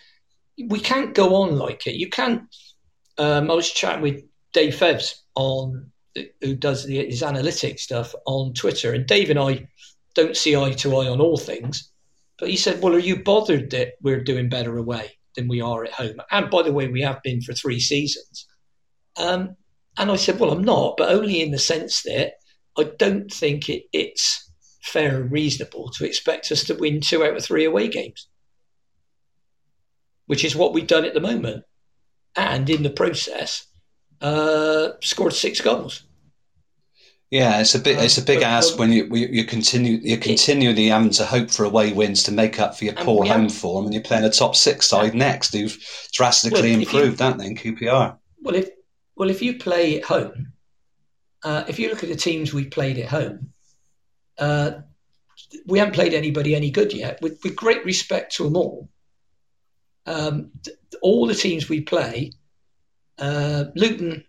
[0.67, 1.95] we can't go on like it.
[1.95, 2.43] You can't.
[3.17, 4.23] Um, I was chatting with
[4.53, 5.91] Dave Fevs on
[6.41, 9.67] who does the, his analytics stuff on Twitter, and Dave and I
[10.15, 11.91] don't see eye to eye on all things.
[12.39, 15.83] But he said, "Well, are you bothered that we're doing better away than we are
[15.83, 18.47] at home?" And by the way, we have been for three seasons.
[19.17, 19.55] Um,
[19.97, 22.33] and I said, "Well, I'm not, but only in the sense that
[22.77, 27.37] I don't think it, it's fair and reasonable to expect us to win two out
[27.37, 28.27] of three away games,
[30.25, 31.63] which is what we've done at the moment,
[32.35, 33.67] and in the process,
[34.21, 36.03] uh, scored six goals."
[37.33, 40.19] Yeah, it's a big it's a big but- ask when you you you continue you're
[40.19, 43.27] continually having to hope for away wins to make up for your And poor we
[43.27, 45.75] have- home form, and you're playing a top six side next who've
[46.11, 48.19] drastically Well, if you- improved, haven't they, in QPR?
[48.43, 48.69] Well, if
[49.15, 50.53] well, if you play at home,
[51.43, 53.51] uh, if you look at the teams we played at home,
[54.37, 54.71] uh,
[55.65, 57.19] we haven't played anybody any good yet.
[57.19, 58.89] With, with great respect to them all,
[60.05, 62.31] um, th- all the teams we play,
[63.17, 64.23] uh, Luton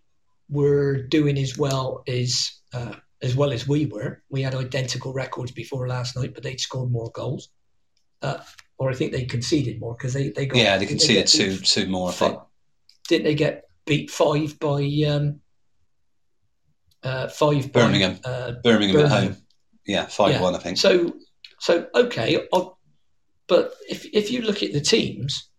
[0.49, 4.23] were doing as well as uh, as well as we were.
[4.29, 7.49] We had identical records before last night, but they'd scored more goals,
[8.23, 8.39] uh,
[8.79, 11.57] or I think they conceded more because they they got Yeah, they conceded beat two
[11.59, 12.11] two more.
[12.11, 12.39] I think.
[13.09, 15.41] didn't they get beat five by um,
[17.03, 18.19] uh, five by, Birmingham.
[18.25, 19.37] uh, Birmingham, at home.
[19.87, 20.43] Yeah, five yeah.
[20.43, 20.55] one.
[20.55, 20.79] I think.
[20.79, 21.15] So,
[21.61, 22.79] so okay, I'll,
[23.47, 25.51] but if if you look at the teams,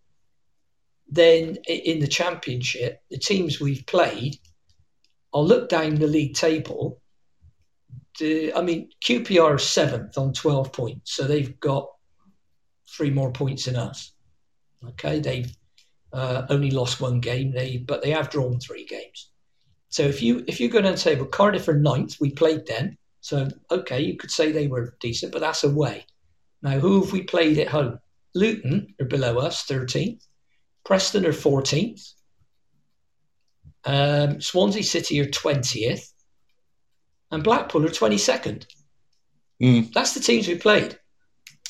[1.08, 4.38] then in the championship, the teams we've played,
[5.32, 7.00] I'll look down the league table.
[8.20, 11.90] I mean, QPR is seventh on twelve points, so they've got
[12.88, 14.12] three more points than us.
[14.84, 15.54] Okay, they've
[16.12, 19.30] uh, only lost one game, they but they have drawn three games.
[19.88, 22.16] So if you if you go down the table, Cardiff are ninth.
[22.20, 22.96] We played them.
[23.26, 26.06] So, okay, you could say they were decent, but that's away.
[26.62, 27.98] Now, who have we played at home?
[28.36, 30.24] Luton are below us, 13th.
[30.84, 32.12] Preston are 14th.
[33.84, 36.12] Um, Swansea City are 20th.
[37.30, 38.66] And Blackpool are 22nd.
[39.62, 39.92] Mm.
[39.92, 40.98] That's the teams we played.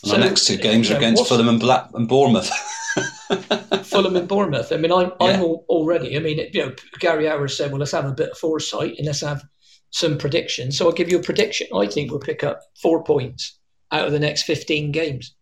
[0.02, 2.48] And our next two games you are against Fulham and Black and Bournemouth.
[3.84, 4.72] Fulham and Bournemouth.
[4.72, 6.16] I mean, I'm, I'm all, already.
[6.16, 9.07] I mean, you know, Gary Hour said, "Well, let's have a bit of foresight and
[9.07, 9.42] let's have
[9.90, 11.68] some predictions." So I'll give you a prediction.
[11.74, 13.59] I think we'll pick up four points
[13.90, 15.34] out of the next 15 games.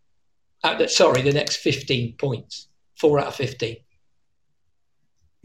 [0.63, 2.69] Out the, sorry, the next 15 points.
[2.95, 3.77] Four out of 15.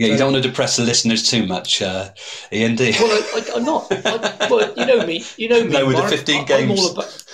[0.01, 2.11] Yeah, you don't want to depress the listeners too much, uh,
[2.53, 2.75] Ian.
[2.75, 2.95] Do you?
[2.99, 3.87] Well, I, I, I'm not.
[3.93, 5.23] I, well, you know me.
[5.37, 5.71] You know me.
[5.71, 7.25] No, with the 15 I- I'm all about,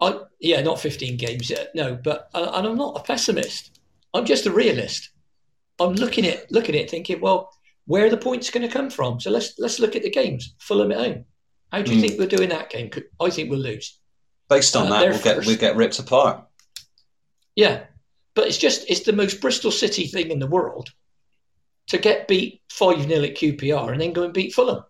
[0.00, 1.70] I, yeah, not 15 games yet.
[1.74, 3.80] No, but uh, and I'm not a pessimist.
[4.12, 5.10] I'm just a realist.
[5.80, 7.50] I'm looking at looking at thinking, well,
[7.86, 9.18] where are the points going to come from?
[9.18, 10.54] So let's let's look at the games.
[10.58, 11.24] Fulham at home.
[11.72, 12.00] How do you Mm.
[12.06, 12.90] think we're doing that game?
[13.20, 13.98] I think we'll lose.
[14.50, 16.44] Based on uh, that, we'll get we'll get ripped apart.
[17.56, 17.84] Yeah,
[18.34, 20.90] but it's just it's the most Bristol City thing in the world
[21.88, 24.82] to get beat five 0 at QPR and then go and beat Fulham.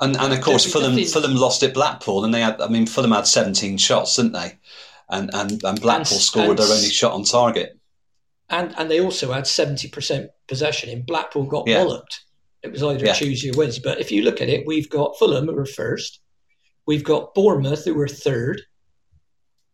[0.00, 0.96] And and of course, Fulham.
[1.04, 2.60] Fulham lost at Blackpool, and they had.
[2.60, 4.58] I mean, Fulham had 17 shots, didn't they?
[5.10, 7.78] And and, and Blackpool And- scored and- their only shot on target.
[8.48, 10.88] and and they also had seventy percent possession.
[10.88, 11.78] In Blackpool got Yeah.
[11.84, 12.22] walloped.
[12.62, 13.12] It was either Yeah.
[13.14, 13.82] Tuesday or Wednesday.
[13.84, 16.20] But if you look at it, we've got Fulham who are first.
[16.86, 18.62] We've got Bournemouth who were third.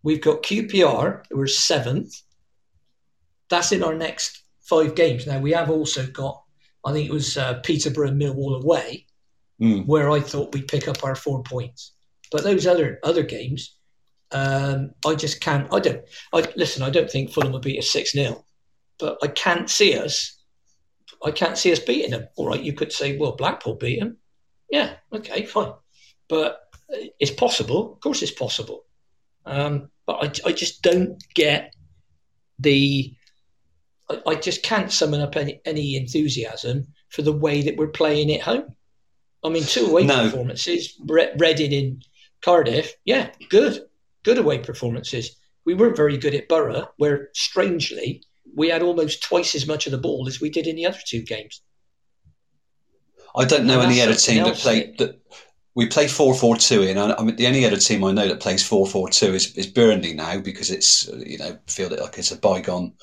[0.03, 2.13] We've got QPR who were seventh.
[3.49, 5.27] That's in our next five games.
[5.27, 6.43] Now we have also got,
[6.85, 9.07] I think it was uh, Peterborough and Millwall away,
[9.59, 9.87] Mm.
[9.87, 11.93] where I thought we'd pick up our four points.
[12.31, 13.77] But those other other games,
[14.31, 15.73] um, I just can't.
[15.73, 16.03] I don't.
[16.35, 16.83] I listen.
[16.83, 18.45] I don't think Fulham will beat us six 0
[18.99, 20.39] but I can't see us.
[21.25, 22.29] I can't see us beating them.
[22.37, 24.19] All right, you could say, well, Blackpool beat them.
[24.71, 25.73] Yeah, okay, fine,
[26.29, 26.61] but
[27.19, 27.95] it's possible.
[27.95, 28.85] Of course, it's possible.
[29.47, 31.75] Um, but I, I just don't get
[32.59, 33.16] the.
[34.11, 38.33] I, I just can't summon up any, any enthusiasm for the way that we're playing
[38.33, 38.75] at home.
[39.45, 40.25] I mean, two away No.
[40.25, 42.03] performances, Re- Reading in
[42.43, 43.87] Cardiff, yeah, good,
[44.23, 45.37] good away performances.
[45.65, 48.23] We weren't very good at Borough, where strangely
[48.55, 50.99] we had almost twice as much of the ball as we did in the other
[51.07, 51.63] two games.
[53.37, 55.21] I don't know And any other team that played that
[55.75, 56.99] we play 4-4-2 in.
[56.99, 60.41] I mean, the only other team I know that plays 4-4-2 is, is Burnley now
[60.41, 62.95] because it's you know feel it like it's a bygone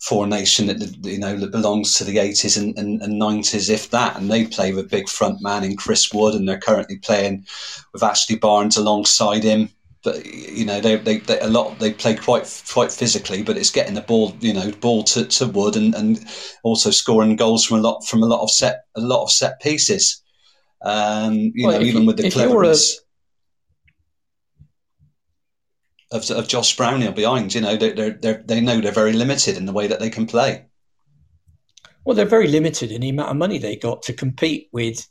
[0.00, 4.16] formation that you know that belongs to the 80s and, and, and, 90s, if that.
[4.16, 7.46] And they play with big front man in Chris Wood, and they're currently playing
[7.92, 9.68] with Ashley Barnes alongside him.
[10.02, 13.70] But you know they, they, they a lot they play quite quite physically, but it's
[13.70, 16.24] getting the ball you know ball to, to Wood and, and
[16.62, 19.60] also scoring goals from a lot from a lot of set a lot of set
[19.62, 20.22] pieces.
[20.82, 23.04] Um, you well, know, even you, with the cleverness a...
[26.14, 29.66] of, of Josh Brownhill behind, you know, they they they know they're very limited in
[29.66, 30.66] the way that they can play.
[32.04, 35.06] Well, they're very limited in the amount of money they got to compete with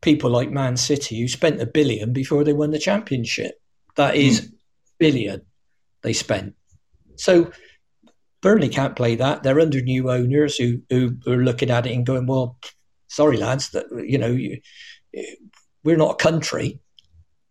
[0.00, 3.60] people like Man City, who spent a billion before they won the championship.
[3.96, 4.52] That is mm.
[4.98, 5.42] billion
[6.02, 6.54] they spent.
[7.16, 7.52] So
[8.40, 9.42] Burnley can't play that.
[9.42, 12.58] They're under new owners who, who are looking at it and going, "Well,
[13.08, 14.60] sorry, lads, that you know, you,
[15.84, 16.80] we're not a country.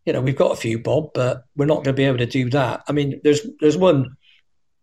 [0.05, 2.25] You know, we've got a few bob, but we're not going to be able to
[2.25, 2.83] do that.
[2.87, 4.17] I mean, there's there's one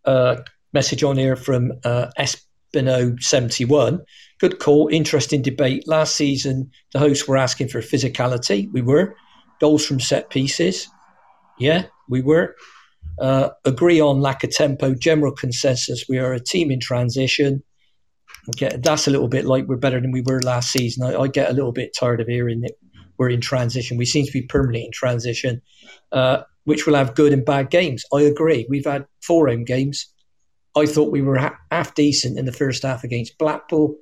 [0.05, 0.37] uh,
[0.73, 3.99] message on here from uh, Espino seventy one.
[4.39, 5.87] Good call, interesting debate.
[5.87, 8.71] Last season, the hosts were asking for physicality.
[8.71, 9.15] We were
[9.59, 10.87] goals from set pieces.
[11.59, 12.55] Yeah, we were.
[13.19, 14.95] Uh, agree on lack of tempo.
[14.95, 17.61] General consensus: we are a team in transition.
[18.55, 21.03] Okay, that's a little bit like we're better than we were last season.
[21.03, 22.71] I, I get a little bit tired of hearing that
[23.19, 23.97] we're in transition.
[23.97, 25.61] We seem to be permanently in transition,
[26.11, 28.03] uh, which will have good and bad games.
[28.13, 28.65] I agree.
[28.69, 30.07] We've had four home games.
[30.75, 31.37] I thought we were
[31.69, 33.97] half decent in the first half against Blackpool.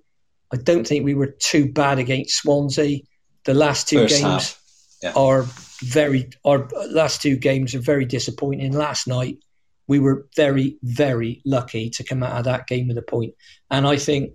[0.53, 2.99] I don't think we were too bad against Swansea.
[3.45, 4.57] The last two first games
[5.01, 5.13] yeah.
[5.15, 5.45] are
[5.81, 6.29] very.
[6.45, 8.71] Our last two games are very disappointing.
[8.73, 9.39] Last night
[9.87, 13.33] we were very, very lucky to come out of that game with a point.
[13.71, 14.33] And I think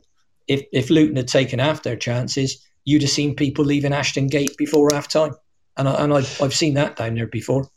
[0.49, 4.57] if, if Luton had taken half their chances, you'd have seen people leaving Ashton Gate
[4.57, 5.33] before half time.
[5.77, 7.69] And, I, and I've, I've seen that down there before.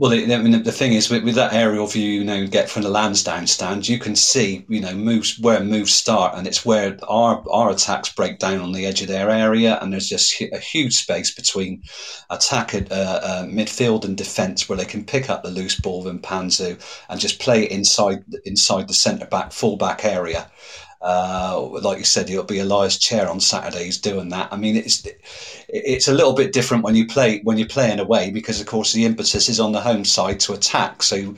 [0.00, 2.84] Well, I mean, the thing is, with, with, that aerial view, you know, get from
[2.84, 6.96] the Lansdowne stand, you can see, you know, moves where moves start, and it's where
[7.06, 10.58] our our attacks break down on the edge of their area, and there's just a
[10.58, 11.82] huge space between
[12.30, 16.22] attack, uh, uh, midfield, and defence where they can pick up the loose ball with
[16.22, 16.80] Mpanzu
[17.10, 20.50] and just play it inside inside the centre back, full back area.
[21.02, 24.52] Uh, like you said, it'll be Ilias Chair on Saturdays doing that.
[24.52, 25.06] I mean, it's
[25.68, 28.92] it's a little bit different when you play when you're playing away because, of course,
[28.92, 31.02] the impetus is on the home side to attack.
[31.02, 31.36] So, you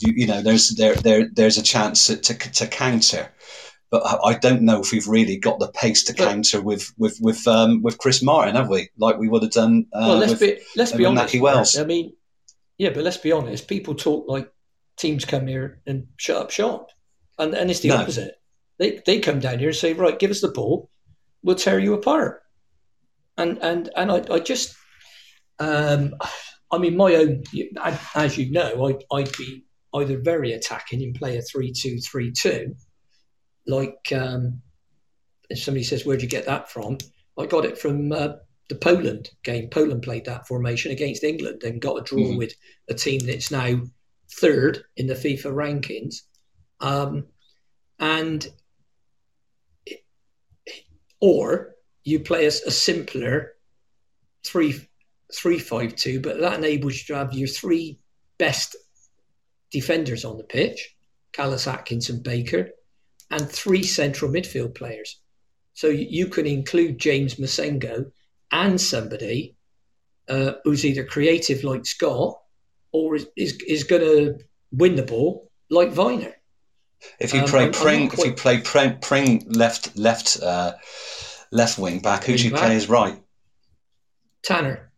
[0.00, 3.30] you know, there's there there there's a chance to to, to counter.
[3.90, 7.46] But I don't know if we've really got the pace to counter with with with
[7.46, 8.88] um, with Chris Martin, have we?
[8.96, 9.88] Like we would have done.
[9.92, 11.38] Uh, well, let's with, be let's be honest.
[11.38, 11.76] Wells.
[11.76, 12.14] I mean,
[12.78, 13.68] yeah, but let's be honest.
[13.68, 14.50] People talk like
[14.96, 16.88] teams come here and shut up shop,
[17.38, 17.96] and and it's the no.
[17.96, 18.38] opposite
[18.82, 20.90] they they come down here and say, right, give us the ball,
[21.42, 22.42] we'll tear you apart.
[23.36, 24.74] And and and I, I just,
[25.58, 26.14] um,
[26.70, 27.42] I mean, my own,
[28.14, 29.64] as you know, I'd, I'd be
[29.94, 32.74] either very attacking and play a three-two-three-two,
[33.66, 34.62] like um,
[35.48, 36.98] if somebody says, where'd you get that from?
[37.38, 38.34] I got it from uh,
[38.68, 39.68] the Poland game.
[39.70, 42.38] Poland played that formation against England and got a draw mm-hmm.
[42.38, 42.54] with
[42.88, 43.82] a team that's now
[44.40, 46.16] third in the FIFA rankings.
[46.80, 47.26] Um,
[47.98, 48.46] and
[51.22, 53.52] or you play a, a simpler
[54.44, 54.74] three
[55.32, 57.98] three five two, but that enables you to have your three
[58.38, 58.76] best
[59.70, 60.94] defenders on the pitch,
[61.32, 62.70] Kalas Atkinson Baker,
[63.30, 65.20] and three central midfield players.
[65.74, 68.10] So you can include James Massengo
[68.50, 69.56] and somebody
[70.28, 72.38] uh, who's either creative like Scott
[72.90, 74.38] or is, is, is going to
[74.72, 76.34] win the ball like Vyner.
[77.18, 78.18] If you um, play Pring, quite...
[78.18, 80.74] if you play Pring, Pring left left uh,
[81.50, 82.60] left wing back, who do you back.
[82.60, 83.20] play as right?
[84.42, 84.90] Tanner.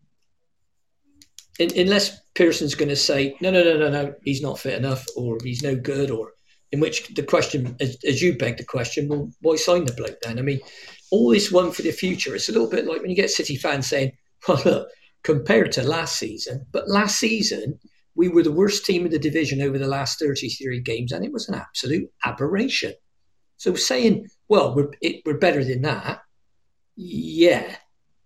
[1.59, 5.05] In, unless Pearson's going to say no, no, no, no, no, he's not fit enough,
[5.17, 6.33] or he's no good, or
[6.73, 10.19] in which the question, as, as you beg the question, well, why sign the bloke
[10.23, 10.39] then?
[10.39, 10.61] I mean,
[11.11, 12.35] all this one for the future.
[12.35, 14.13] It's a little bit like when you get City fans saying,
[14.49, 14.89] "Well, look,
[15.23, 17.79] compared to last season, but last season."
[18.17, 21.33] We were the worst team in the division over the last 33 games, and it
[21.33, 22.95] was an absolute aberration.
[23.57, 26.21] So saying, well, we're, it, we're better than that,
[26.97, 27.77] yeah,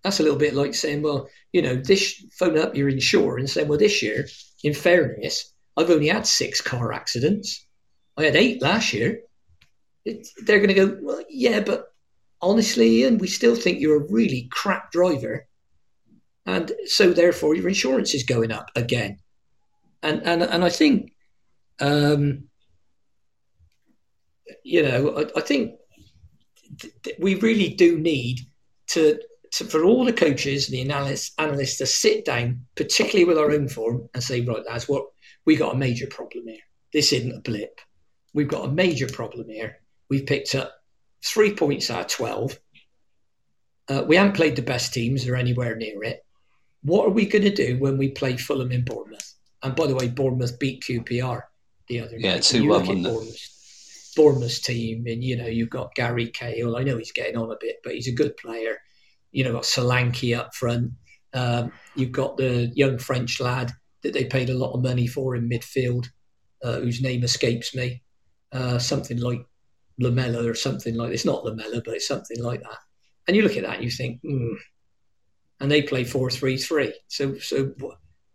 [0.03, 3.49] that's a little bit like saying, well, you know, this phone up your insurer and
[3.49, 4.26] saying, well, this year,
[4.62, 7.66] in fairness, I've only had six car accidents.
[8.16, 9.20] I had eight last year.
[10.05, 11.86] It, they're going to go, well, yeah, but
[12.41, 15.47] honestly, and we still think you're a really crap driver.
[16.47, 19.18] And so, therefore, your insurance is going up again
[20.03, 21.12] and and and I think,
[21.80, 22.44] um,
[24.64, 25.74] you know, I, I think
[26.80, 28.40] th- th- we really do need
[28.88, 29.18] to
[29.53, 33.51] to, for all the coaches and the analysts, analysts to sit down, particularly with our
[33.51, 35.07] own form, and say, right, that's what
[35.46, 36.61] we got a major problem here.
[36.92, 37.80] This isn't a blip.
[38.34, 39.78] We've got a major problem here.
[40.11, 40.74] We've picked up
[41.24, 42.59] three points out of 12.
[43.88, 46.24] Uh, we haven't played the best teams or anywhere near it.
[46.82, 49.34] What are we going to do when we play Fulham in Bournemouth?
[49.62, 51.42] And by the way, Bournemouth beat QPR
[51.88, 52.42] the other yeah, night.
[52.42, 53.38] two one, wasn't
[54.14, 56.76] Bournemouth, team, and you know you've got Gary Cahill.
[56.76, 58.78] I know he's getting on a bit, but he's a good player.
[59.32, 60.92] You know, got Solanke up front.
[61.34, 65.36] Um, you've got the young French lad that they paid a lot of money for
[65.36, 66.06] in midfield,
[66.62, 68.02] uh, whose name escapes me.
[68.50, 69.44] Uh, something like
[69.98, 72.78] Lamela or something like it's not Lamela, but it's something like that.
[73.26, 74.54] And you look at that and you think, hmm.
[75.61, 76.94] And they play four three three.
[77.09, 77.72] So so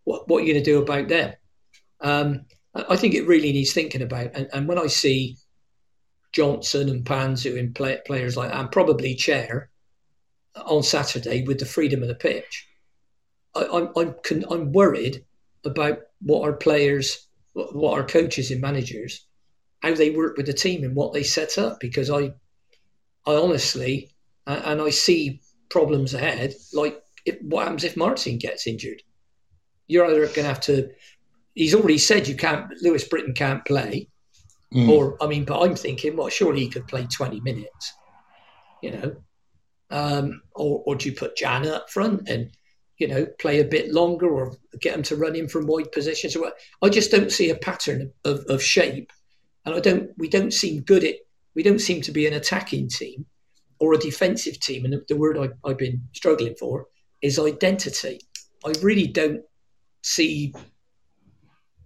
[0.03, 1.33] what what, are you going to do about them?
[2.01, 2.45] Um,
[2.75, 4.31] I think it really needs thinking about.
[4.33, 5.37] And, and when I see
[6.31, 9.69] Johnson and Mpanzu and play, players like and probably Chair
[10.55, 12.67] on Saturday with the freedom of the pitch,
[13.55, 14.15] I, I'm I'm
[14.49, 15.23] I'm worried
[15.65, 19.25] about what our players, what our coaches and managers,
[19.81, 21.79] how they work with the team and what they set up.
[21.79, 22.33] Because I,
[23.25, 24.09] I honestly,
[24.47, 26.55] and I see problems ahead.
[26.73, 29.01] Like if, what happens if Martin gets injured?
[29.87, 30.89] You're either going to have to
[31.55, 32.69] he's already said you can't.
[32.81, 34.07] Louis Britton can't play,
[34.73, 34.89] mm.
[34.89, 37.93] or I mean, but I'm thinking, well, surely he could play 20 minutes,
[38.81, 39.15] you know,
[39.89, 42.49] um, or or do you put Jan up front and
[42.97, 46.35] you know play a bit longer, or get him to run in from wide positions?
[46.81, 49.11] I just don't see a pattern of, of shape,
[49.65, 50.11] and I don't.
[50.17, 51.15] We don't seem good at.
[51.55, 53.27] We don't seem to be an attacking team
[53.79, 54.85] or a defensive team.
[54.85, 56.87] And the, the word I, I've been struggling for
[57.21, 58.21] is identity.
[58.65, 59.43] I really don't
[60.03, 60.53] see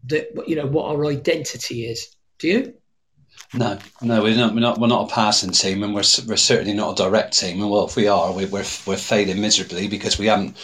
[0.08, 2.16] that you know what our identity is.
[2.40, 2.74] Do you?
[3.54, 4.54] No, no, we're not.
[4.54, 4.80] We're not.
[4.80, 7.62] We're not a passing team, and we're we're certainly not a direct team.
[7.62, 10.58] And well, if we are, we, we're we're failing miserably because we haven't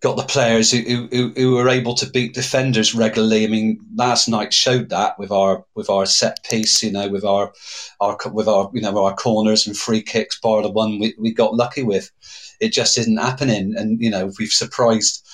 [0.00, 3.44] got the players who, who who are able to beat defenders regularly.
[3.44, 7.24] I mean, last night showed that with our with our set piece, you know, with
[7.24, 7.52] our
[8.00, 11.32] our with our you know our corners and free kicks, bar the one we, we
[11.32, 12.10] got lucky with.
[12.60, 15.26] It just isn't happening, and you know we've surprised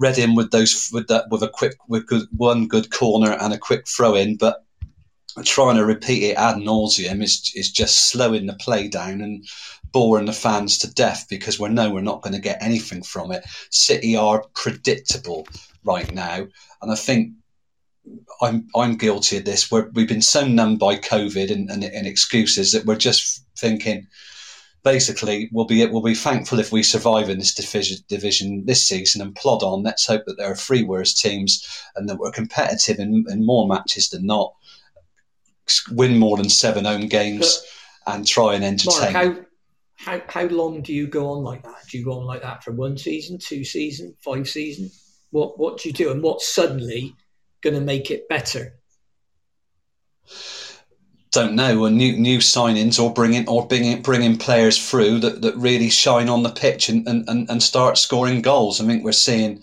[0.00, 3.58] Reading with those with that with a quick with good, one good corner and a
[3.58, 4.64] quick throw in, but
[5.44, 9.46] trying to repeat it ad nauseum is is just slowing the play down and
[9.92, 13.30] boring the fans to death because we know we're not going to get anything from
[13.30, 13.44] it.
[13.70, 15.46] City are predictable
[15.84, 16.46] right now,
[16.82, 17.34] and I think
[18.40, 19.70] I'm I'm guilty of this.
[19.70, 24.06] we have been so numbed by COVID and, and, and excuses that we're just thinking
[24.82, 29.34] basically we'll be we'll be thankful if we survive in this division this season and
[29.34, 29.82] plod on.
[29.82, 31.66] Let's hope that there are three worse teams
[31.96, 34.54] and that we're competitive in, in more matches than not.
[35.92, 37.62] Win more than seven home games
[38.04, 39.12] but, and try and entertain.
[39.12, 39.46] Mark,
[39.96, 41.86] how, how how long do you go on like that?
[41.88, 44.90] Do you go on like that for one season, two season, five season?
[45.30, 47.14] What what do you do, and what's suddenly
[47.60, 48.79] going to make it better?
[51.32, 55.56] Don't know, or new new signings, or bringing or bringing bringing players through that, that
[55.56, 58.80] really shine on the pitch and, and, and start scoring goals.
[58.80, 59.62] I think we're seeing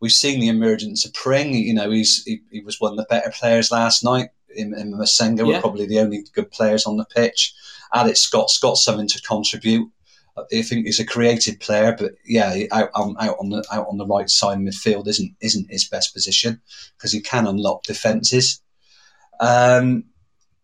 [0.00, 1.54] we've seen the emergence of Pring.
[1.54, 4.30] You know, he's he, he was one of the better players last night.
[4.50, 5.56] Him and Massengo yeah.
[5.56, 7.54] were probably the only good players on the pitch.
[7.94, 9.90] Alex Scott's got something to contribute.
[10.36, 13.98] I think he's a creative player, but yeah, out, um, out on the out on
[13.98, 16.60] the right side midfield isn't isn't his best position
[16.96, 18.60] because he can unlock defences.
[19.40, 20.04] Um,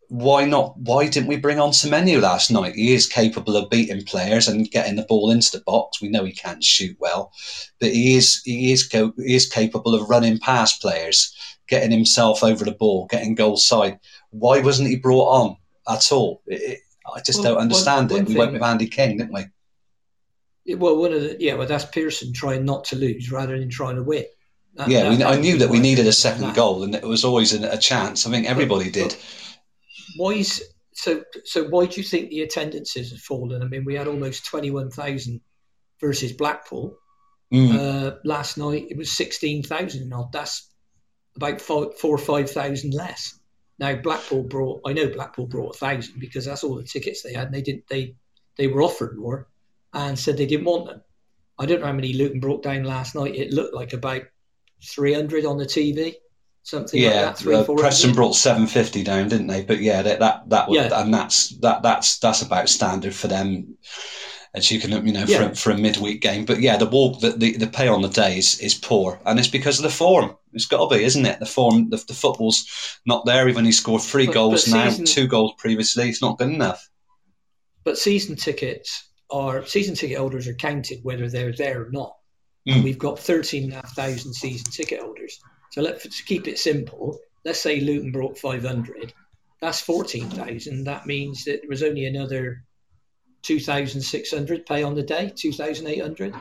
[0.09, 0.77] why not?
[0.79, 2.75] Why didn't we bring on Semenyo last night?
[2.75, 6.01] He is capable of beating players and getting the ball into the box.
[6.01, 7.33] We know he can't shoot well,
[7.81, 11.35] but he is he is he is capable of running past players,
[11.69, 13.99] getting himself over the ball, getting goal side.
[14.31, 15.57] Why wasn't he brought on
[15.89, 16.43] at all?
[16.47, 18.25] It, it, I just well, don't understand one, it.
[18.25, 20.75] One we went with Andy King, didn't we?
[20.77, 23.97] Well, one of the yeah, well, that's Pearson trying not to lose rather than trying
[23.97, 24.25] to win.
[24.77, 27.25] That, yeah, that, we, I knew that we needed a second goal, and it was
[27.25, 28.27] always a, a chance.
[28.27, 29.11] I think everybody did.
[29.11, 29.44] But,
[30.17, 33.63] why is so so why do you think the attendances have fallen?
[33.63, 35.41] I mean, we had almost twenty one thousand
[36.01, 36.97] versus Blackpool.
[37.53, 37.75] Mm.
[37.75, 40.33] Uh, last night it was sixteen thousand odd.
[40.33, 40.71] That's
[41.37, 43.39] about four, four or five thousand less.
[43.79, 47.33] Now Blackpool brought I know Blackpool brought a thousand because that's all the tickets they
[47.33, 48.15] had and they didn't they
[48.57, 49.49] they were offered more
[49.93, 51.03] and said they didn't want them.
[51.59, 53.35] I don't know how many Luton brought down last night.
[53.35, 54.23] It looked like about
[54.85, 56.15] three hundred on the TV
[56.65, 57.39] something yeah, like that.
[57.39, 59.63] Three, uh, Preston brought seven fifty down, didn't they?
[59.63, 61.01] But yeah, that that, that was, yeah.
[61.01, 63.77] and that's that that's that's about standard for them.
[64.55, 65.49] As you can, you know, yeah.
[65.49, 68.09] for, for a midweek game, but yeah, the walk, the, the, the pay on the
[68.09, 70.37] day is, is poor, and it's because of the form.
[70.53, 71.41] It's got to be, isn't it?
[71.41, 72.65] The form, the, the football's
[73.05, 73.49] not there.
[73.49, 76.09] Even he scored three but, goals but now, season, two goals previously.
[76.09, 76.89] It's not good enough.
[77.83, 82.15] But season tickets are season ticket holders are counted whether they're there or not.
[82.69, 82.77] Mm.
[82.77, 85.41] And we've got 13,500 season ticket holders.
[85.75, 87.19] So let's keep it simple.
[87.45, 89.13] Let's say Luton brought 500.
[89.61, 90.85] That's 14,000.
[90.85, 92.63] That means that there was only another
[93.43, 96.33] 2,600 pay on the day, 2,800.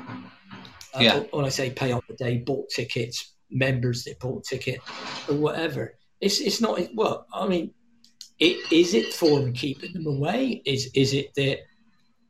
[0.99, 1.15] Yeah.
[1.15, 4.79] Uh, when I say pay on the day, bought tickets, members that bought ticket,
[5.27, 5.95] or whatever.
[6.21, 7.25] It's it's not well.
[7.34, 7.73] I mean,
[8.38, 10.61] it, is it for keeping them away?
[10.63, 11.61] Is is it that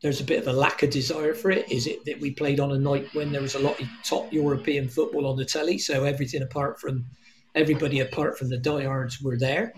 [0.04, 1.72] there's a bit of a lack of desire for it?
[1.72, 4.30] Is it that we played on a night when there was a lot of top
[4.34, 7.06] European football on the telly, so everything apart from
[7.54, 9.72] everybody apart from the diehards were there?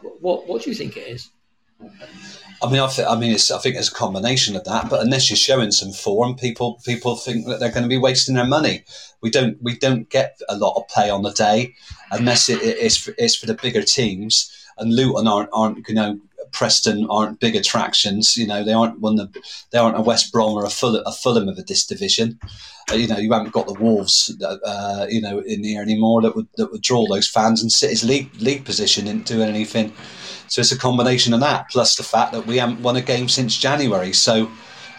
[0.00, 1.30] What what do you think it is?
[2.62, 4.88] I mean, I, th- I mean, it's, I think it's a combination of that.
[4.88, 8.34] But unless you're showing some form, people people think that they're going to be wasting
[8.34, 8.82] their money.
[9.20, 11.74] We don't we don't get a lot of play on the day
[12.10, 14.50] unless it, it's for, it's for the bigger teams.
[14.78, 16.18] And Luton aren't aren't you know
[16.52, 18.36] Preston aren't big attractions.
[18.36, 21.02] You know they aren't one of the, they aren't a West Brom or a Fulham,
[21.06, 22.38] a Fulham of a this division.
[22.90, 26.36] Uh, you know you haven't got the Wolves uh, you know in here anymore that
[26.36, 29.92] would that would draw those fans and City's league league position didn't do anything.
[30.48, 33.28] So it's a combination of that, plus the fact that we haven't won a game
[33.28, 34.12] since January.
[34.12, 34.48] So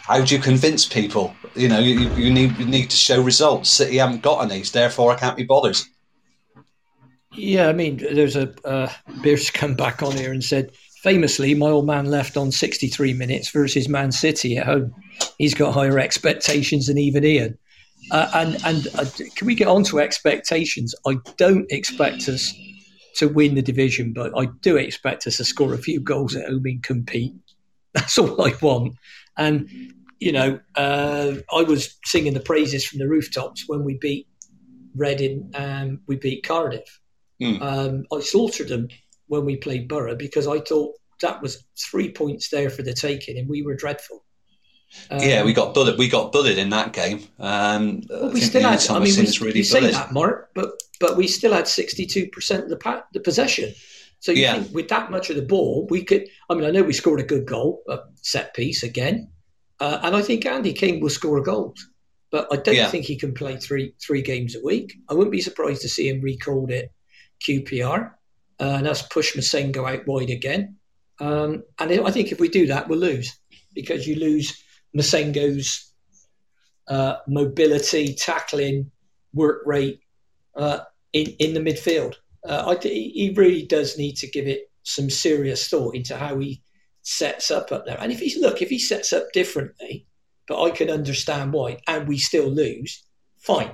[0.03, 1.33] how do you convince people?
[1.55, 3.69] You know, you, you need you need to show results.
[3.69, 5.77] City haven't got any, therefore I can't be bothered.
[7.33, 8.91] Yeah, I mean, there's a uh,
[9.21, 10.71] Beers come back on here and said,
[11.08, 14.93] famously, my old man left on 63 minutes versus Man City at home.
[15.38, 17.58] He's got higher expectations than even Ian.
[18.12, 19.05] Uh, and and uh,
[19.38, 20.93] can we get on to expectations?
[21.05, 22.53] I don't expect us
[23.16, 26.49] to win the division, but I do expect us to score a few goals at
[26.49, 27.34] home and compete.
[27.93, 28.95] That's all I want.
[29.38, 29.70] And
[30.20, 34.28] you know, uh, I was singing the praises from the rooftops when we beat
[34.93, 36.99] Reading and we beat Cardiff.
[37.41, 37.62] Mm.
[37.62, 38.89] Um, I slaughtered them
[39.28, 43.38] when we played Borough because I thought that was three points there for the taking,
[43.38, 44.23] and we were dreadful.
[45.09, 45.97] Um, yeah, we got bullied.
[45.97, 47.28] We got bullied in that game.
[47.39, 48.86] Um, well, we still had.
[48.89, 52.63] I mean, we, really you say that, Mark, but but we still had sixty-two percent
[52.63, 53.73] of the pa- the possession.
[54.19, 54.59] So you yeah.
[54.59, 56.28] think with that much of the ball, we could?
[56.49, 59.30] I mean, I know we scored a good goal, a set piece again,
[59.80, 61.73] uh, and I think Andy King will score a goal.
[62.32, 62.89] But I don't yeah.
[62.89, 64.95] think he can play three three games a week.
[65.09, 66.89] I wouldn't be surprised to see him recalled at
[67.45, 68.11] QPR,
[68.60, 70.78] and us push Massengo out wide again.
[71.20, 73.38] Um, and I think if we do that, we'll lose
[73.74, 74.64] because you lose
[74.95, 75.91] Massengo's
[76.88, 78.91] uh, mobility, tackling,
[79.34, 79.99] work rate
[80.55, 80.80] uh,
[81.14, 82.16] in in the midfield.
[82.45, 86.62] Uh, th- he really does need to give it some serious thought into how he
[87.01, 87.97] sets up up there.
[87.99, 90.05] And if he's look, if he sets up differently,
[90.47, 93.03] but I can understand why, and we still lose,
[93.38, 93.72] fine.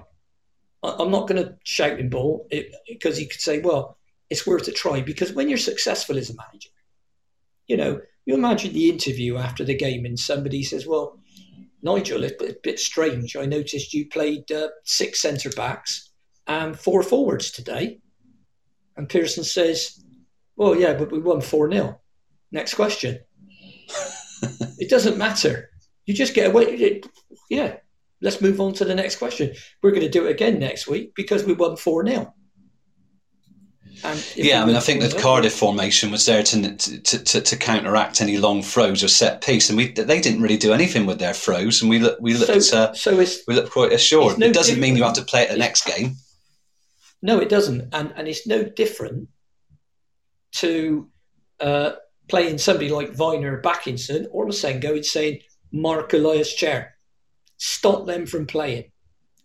[0.82, 2.48] I, am not going to shout him ball
[2.88, 3.98] because he could say, well,
[4.30, 5.02] it's worth a try.
[5.02, 6.70] Because when you're successful as a manager,
[7.68, 11.20] you know, you imagine the interview after the game and somebody says, well,
[11.82, 13.36] Nigel, it's a bit strange.
[13.36, 16.12] I noticed you played uh, six centre backs
[16.48, 18.00] and four forwards today.
[18.96, 20.04] And Pearson says,
[20.56, 22.00] well, yeah, but we won 4 0.
[22.52, 23.20] Next question.
[24.78, 25.70] it doesn't matter.
[26.06, 26.66] You just get away.
[26.66, 27.08] It,
[27.50, 27.78] Yeah,
[28.22, 29.54] let's move on to the next question.
[29.82, 32.34] We're going to do it again next week because we won 4 0.
[34.36, 38.20] Yeah, I mean, I think the Cardiff formation was there to, to, to, to, counteract
[38.20, 41.34] any long throws or set piece, and we they didn't really do anything with their
[41.34, 44.38] throws, and we look, we looked so, uh, so we looked quite assured.
[44.38, 46.18] No it doesn't mean you have to play it the next game.
[47.22, 49.30] No, it doesn't, and and it's no different
[50.56, 51.10] to
[51.62, 51.92] uh,
[52.28, 55.40] playing somebody like Vyner, Bakinson, or Massengo and saying
[55.72, 56.96] Mark Ilias Chair,
[57.56, 58.92] stop them from playing,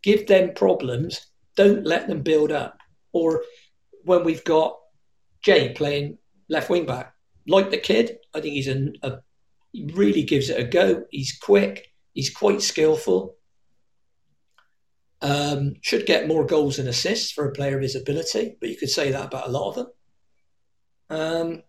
[0.02, 2.76] give them problems, don't let them build up,
[3.12, 3.44] or
[4.04, 4.78] when we've got
[5.42, 6.18] Jay playing
[6.48, 7.14] left wing back.
[7.46, 9.18] Like the kid, I think he's a, a
[9.72, 11.04] he really gives it a go.
[11.10, 11.92] He's quick.
[12.12, 13.36] He's quite skillful.
[15.20, 18.76] Um, should get more goals and assists for a player of his ability, but you
[18.76, 19.86] could say that about a lot of them.
[21.10, 21.62] Um,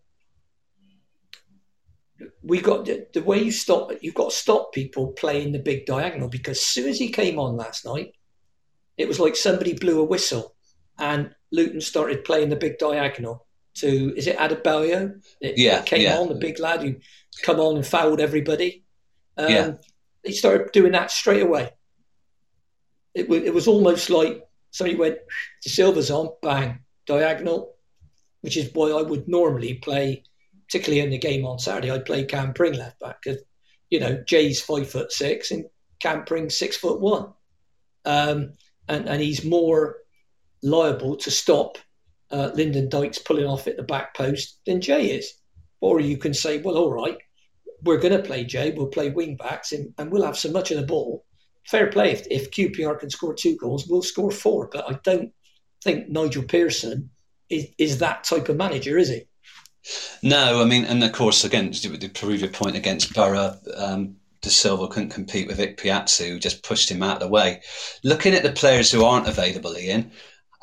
[2.43, 5.85] we got the, the, way you stop you've got to stop people playing the big
[5.85, 8.13] diagonal because as soon as he came on last night,
[8.97, 10.55] it was like somebody blew a whistle
[10.99, 13.45] and Luton started playing the big diagonal
[13.75, 15.21] to is it Adebayo?
[15.41, 16.17] It, yeah, it came yeah.
[16.17, 16.95] on the big lad who
[17.41, 18.83] come on and fouled everybody.
[19.37, 19.71] Um, yeah,
[20.23, 21.71] he started doing that straight away.
[23.15, 25.17] It, w- it was almost like somebody went
[25.63, 27.73] to silver's on bang diagonal,
[28.41, 30.23] which is why I would normally play,
[30.67, 31.91] particularly in the game on Saturday.
[31.91, 33.41] I'd play Cam Pring left back because
[33.89, 35.65] you know Jay's five foot six and
[35.99, 37.33] Cam Pring six foot one,
[38.05, 38.53] um,
[38.87, 39.97] and and he's more
[40.61, 41.77] liable to stop
[42.31, 45.33] uh, Lyndon Dykes pulling off at the back post than Jay is.
[45.81, 47.17] Or you can say, well, all right,
[47.83, 50.71] we're going to play Jay, we'll play wing backs, and, and we'll have so much
[50.71, 51.25] of the ball.
[51.67, 52.11] Fair play.
[52.11, 54.69] If, if QPR can score two goals, we'll score four.
[54.71, 55.31] But I don't
[55.83, 57.09] think Nigel Pearson
[57.49, 59.23] is, is that type of manager, is he?
[60.21, 64.87] No, I mean, and of course, again, to prove point against Borough, um, De Silva
[64.87, 67.61] couldn't compete with Ikpeazu, who just pushed him out of the way.
[68.03, 70.11] Looking at the players who aren't available, Ian,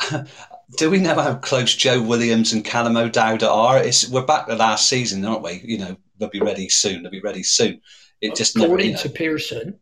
[0.77, 3.79] do we know how close Joe Williams and Callum O'Dowda are?
[3.79, 5.61] It's, we're back to last season, aren't we?
[5.65, 7.03] You know, they'll be ready soon.
[7.03, 7.81] They'll be ready soon.
[8.21, 9.03] It just according never, you know.
[9.03, 9.79] to Pearson,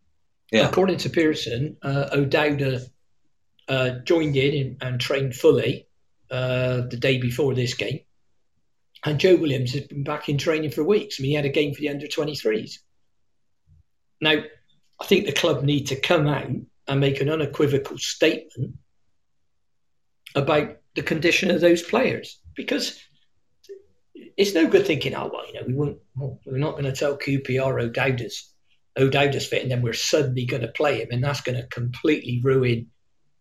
[0.51, 0.69] yeah.
[0.69, 2.87] according to Pearson, uh, O'Dowda
[3.69, 5.87] uh, joined in and, and trained fully
[6.31, 8.01] uh, the day before this game,
[9.05, 11.17] and Joe Williams has been back in training for weeks.
[11.19, 12.79] I mean, he had a game for the under 23s.
[14.21, 14.43] Now,
[15.01, 16.47] I think the club need to come out
[16.87, 18.77] and make an unequivocal statement
[20.35, 23.01] about the condition of those players because
[24.37, 25.99] it's no good thinking, oh well, you know, we won't,
[26.45, 28.53] we're not going to tell QPR O'Dowda's
[28.97, 32.41] O'Dowda's fit, and then we're suddenly going to play him, and that's going to completely
[32.45, 32.89] ruin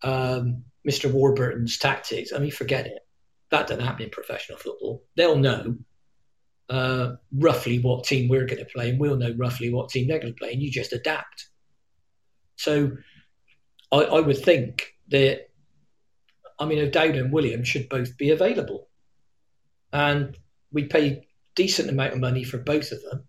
[0.01, 1.11] um, Mr.
[1.11, 2.33] Warburton's tactics.
[2.33, 2.99] I mean, forget it.
[3.51, 5.03] That doesn't happen in professional football.
[5.15, 5.77] They'll know
[6.69, 10.19] uh, roughly what team we're going to play, and we'll know roughly what team they're
[10.19, 11.49] going to play, and you just adapt.
[12.55, 12.97] So,
[13.91, 15.49] I, I would think that
[16.59, 18.87] I mean, O'Dowd and Williams should both be available.
[19.91, 20.37] And
[20.71, 23.23] we pay decent amount of money for both of them.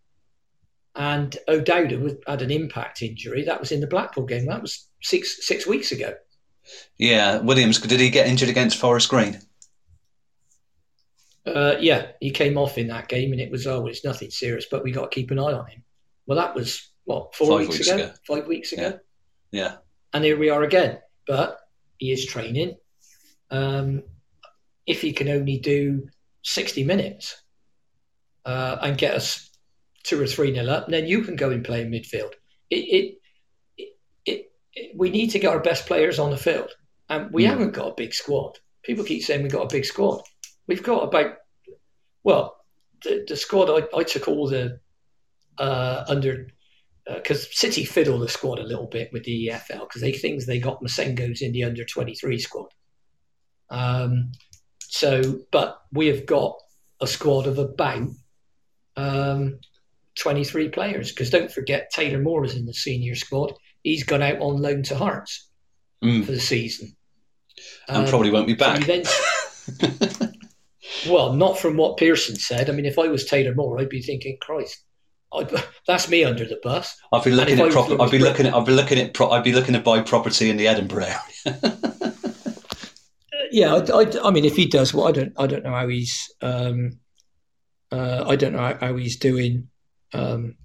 [0.97, 3.45] And O'Dowd had an impact injury.
[3.45, 4.47] That was in the Blackpool game.
[4.47, 6.14] That was six six weeks ago.
[6.99, 9.41] Yeah, Williams, did he get injured against Forest Green?
[11.47, 14.66] Uh, yeah, he came off in that game, and it was oh, it's nothing serious,
[14.70, 15.83] but we got to keep an eye on him.
[16.27, 18.05] Well, that was what four weeks, weeks ago?
[18.05, 18.14] ago.
[18.27, 18.99] five weeks ago,
[19.51, 19.77] Yeah.
[20.14, 21.01] and here we are again.
[21.27, 21.59] But
[21.99, 22.77] he is training.
[23.51, 24.03] Um,
[24.86, 26.09] if he can only do
[26.42, 27.42] sixty minutes
[28.45, 29.51] uh, and get us
[30.03, 32.32] two or three nil up, then you can go and play in midfield.
[32.70, 33.14] It, it,
[34.26, 36.70] it, it, we need to get our best players on the field,
[37.09, 37.49] and we Mm.
[37.49, 38.59] haven't got a big squad.
[38.82, 40.20] People keep saying we've got a big squad.
[40.66, 41.36] We've got about
[42.22, 42.57] well,
[43.03, 43.70] the, the squad.
[43.70, 44.80] I, I took all the
[45.59, 46.49] uh, under
[47.07, 50.59] because City fiddle the squad a little bit with the EFL because they things they
[50.59, 52.66] got Massengos in the under twenty three squad.
[53.75, 54.33] Um,
[54.81, 56.57] so, but we have got
[57.01, 58.09] a squad of about
[58.97, 59.59] um,
[60.18, 63.53] 23 players because don't forget Taylor Moore is in the senior squad.
[63.83, 65.49] He's gone out on loan to Hearts
[66.03, 66.25] Mm.
[66.27, 66.95] for the season.
[67.89, 68.85] And Um, probably won't be back.
[68.85, 69.05] then-
[71.09, 72.68] well, not from what Pearson said.
[72.68, 74.85] I mean, if I was Taylor Moore, I'd be thinking, Christ,
[75.33, 75.51] I'd,
[75.87, 76.95] that's me under the bus.
[77.12, 79.14] I'd be looking at was prop- Lewis I'd be looking at I'd be looking at
[79.14, 81.07] pro- I'd be looking to buy property in the Edinburgh
[81.47, 81.79] area.
[83.55, 85.87] Yeah, I, I, I mean, if he does, well, I don't, I don't know how
[85.87, 86.99] he's, um,
[87.93, 89.69] uh, I don't know how, he's doing
[90.13, 90.57] um,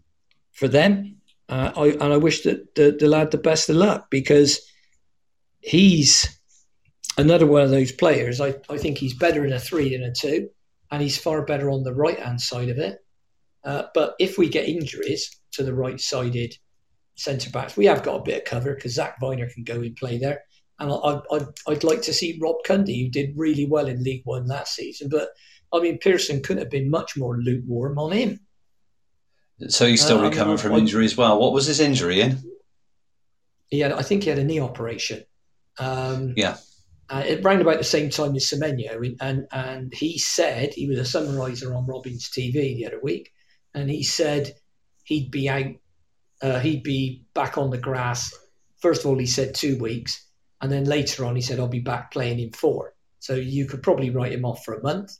[0.54, 1.18] for them.
[1.48, 4.60] Uh, I, and I wish that the, the lad the best of luck because
[5.60, 6.36] he's
[7.16, 8.42] another one of those players.
[8.42, 10.50] I, I think he's better in a three than a two,
[10.90, 12.98] and he's far better on the right hand side of it.
[13.64, 16.56] Uh, but if we get injuries to the right sided
[17.14, 19.96] centre backs, we have got a bit of cover because Zak Vyner can go and
[19.96, 20.42] play there.
[20.80, 24.22] And I, I, I'd like to see Rob Cundy, who did really well in League
[24.26, 25.10] One last season.
[25.10, 25.30] But
[25.74, 28.40] I mean, Pearson couldn't have been much more lukewarm on him.
[29.68, 31.40] so he's still Uh, recovering from injury as well.
[31.40, 32.42] What was his injury in?
[33.72, 35.24] Yeah, I think, he had a knee operation.
[35.78, 36.58] Um, Yeah.
[37.10, 40.98] uh, it round about the same time as Semenyo, and and he said he was
[41.00, 43.32] a summariser on Robins TV the other week,
[43.76, 44.56] and he said
[45.04, 45.66] he'd be out,
[46.42, 48.34] uh, he'd be back on the grass.
[48.82, 50.26] First of all, he said two weeks,
[50.62, 52.94] and then later on, he said I'll be back playing in four.
[53.20, 55.18] So you could probably write him off for a month.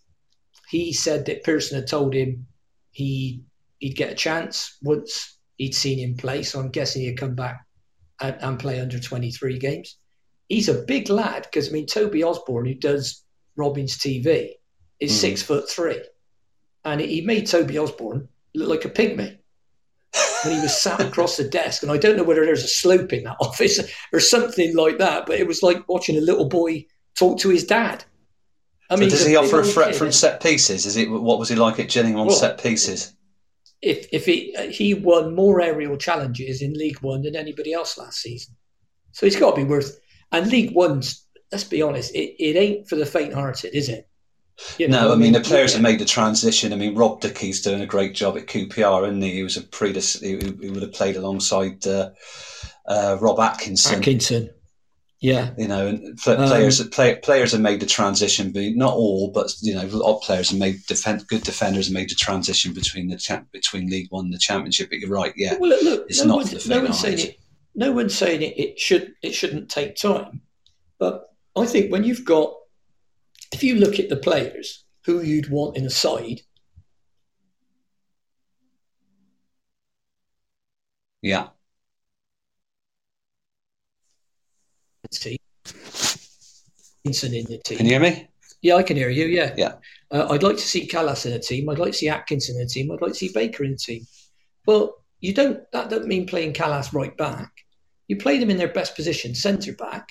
[0.70, 2.48] He said that Pearson had told him
[2.92, 3.44] he
[3.80, 6.44] he'd get a chance once he'd seen him play.
[6.44, 7.66] So I'm guessing he'd come back
[8.22, 9.98] and, and play under 23 games.
[10.48, 13.24] He's a big lad because I mean Toby Osborne, who does
[13.56, 14.54] Robins TV,
[15.00, 15.16] is Mhm.
[15.16, 16.02] six foot three,
[16.86, 19.39] and he made Toby Osborne look like a pygmy
[20.44, 21.84] when he was sat across the desk.
[21.84, 23.80] And I don't know whether there's a slope in that office
[24.14, 26.86] or something like that, but it was like watching a little boy
[27.18, 28.04] talk to his dad.
[28.90, 30.86] I So mean, does he offer a threat from set pieces?
[30.86, 33.14] Is it what was he like at Gillingham on Well, set pieces?
[33.82, 38.20] If if he he won more aerial challenges in League One than anybody else last
[38.20, 38.56] season,
[39.14, 40.00] so he's got to be worth.
[40.32, 44.09] And League One's, let's be honest, it, it ain't for the faint-hearted, is it?
[44.78, 45.78] You No, I mean the players yeah.
[45.78, 46.74] have made the transition.
[46.74, 49.34] I mean Rob Dickie's doing a great job at QPR, isn't he?
[49.34, 50.26] He was a predecessor.
[50.26, 52.12] He, he would have played alongside uh,
[52.88, 53.96] uh, Rob Atkinson.
[53.96, 54.50] Atkinson.
[55.22, 58.52] Yeah, you know, and pl- players play, players have made the transition.
[58.52, 61.88] Be not all, but you know, a lot of players have made defend, good defenders
[61.88, 64.90] have made the transition between the cha- between League One and the Championship.
[64.90, 67.00] But you're right, yeah, Well, look, look, it's no not one's, for the no one's
[67.00, 67.40] saying it.
[67.76, 68.58] No one's saying it.
[68.58, 69.14] It should.
[69.22, 70.42] It shouldn't take time.
[71.00, 72.54] But I think when you've got,
[73.52, 76.42] if you look at the players who you'd want in a side,
[81.22, 81.50] Yeah,
[85.12, 85.38] see,
[87.04, 87.78] Vincent in the team.
[87.78, 88.30] can you hear me?
[88.62, 89.26] Yeah, I can hear you.
[89.26, 89.74] Yeah, Yeah.
[90.12, 91.70] Uh, I'd like to see Kalas in a team.
[91.70, 92.90] I'd like to see Atkinson in a team.
[92.92, 94.08] I'd like to see Baker in a team.
[94.66, 95.70] Well, you don't.
[95.72, 97.52] That doesn't mean playing Kalas right back.
[98.08, 100.10] You play them in their best position, centre back,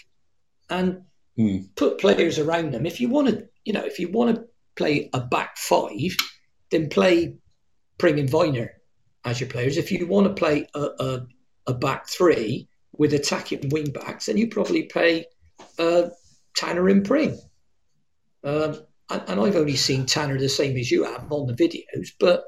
[0.71, 1.03] and
[1.39, 1.59] Hmm.
[1.77, 2.85] put players around them.
[2.85, 6.17] If you want to, you know, if you want to play a back five,
[6.73, 7.37] then play
[7.97, 8.71] Pring and Vyner
[9.25, 9.77] as your players.
[9.77, 11.27] If you want to play a, a,
[11.69, 15.27] a back three with attacking wing backs, then you probably play
[15.79, 16.09] uh,
[16.57, 17.41] Tanner and Pring.
[18.43, 22.09] Um, and, and I've only seen Tanner the same as you have on the videos,
[22.19, 22.47] but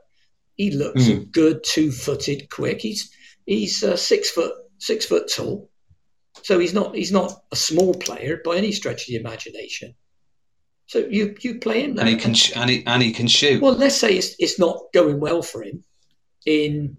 [0.56, 2.80] he looks a good two-footed, quick.
[2.80, 3.10] He's
[3.46, 5.69] he's uh, six foot six foot tall,
[6.42, 9.94] so he's not he's not a small player by any stretch of the imagination.
[10.86, 13.28] So you you play him there, And he can sh- and he, and he can
[13.28, 13.62] shoot.
[13.62, 15.84] well, let's say it's it's not going well for him
[16.46, 16.96] in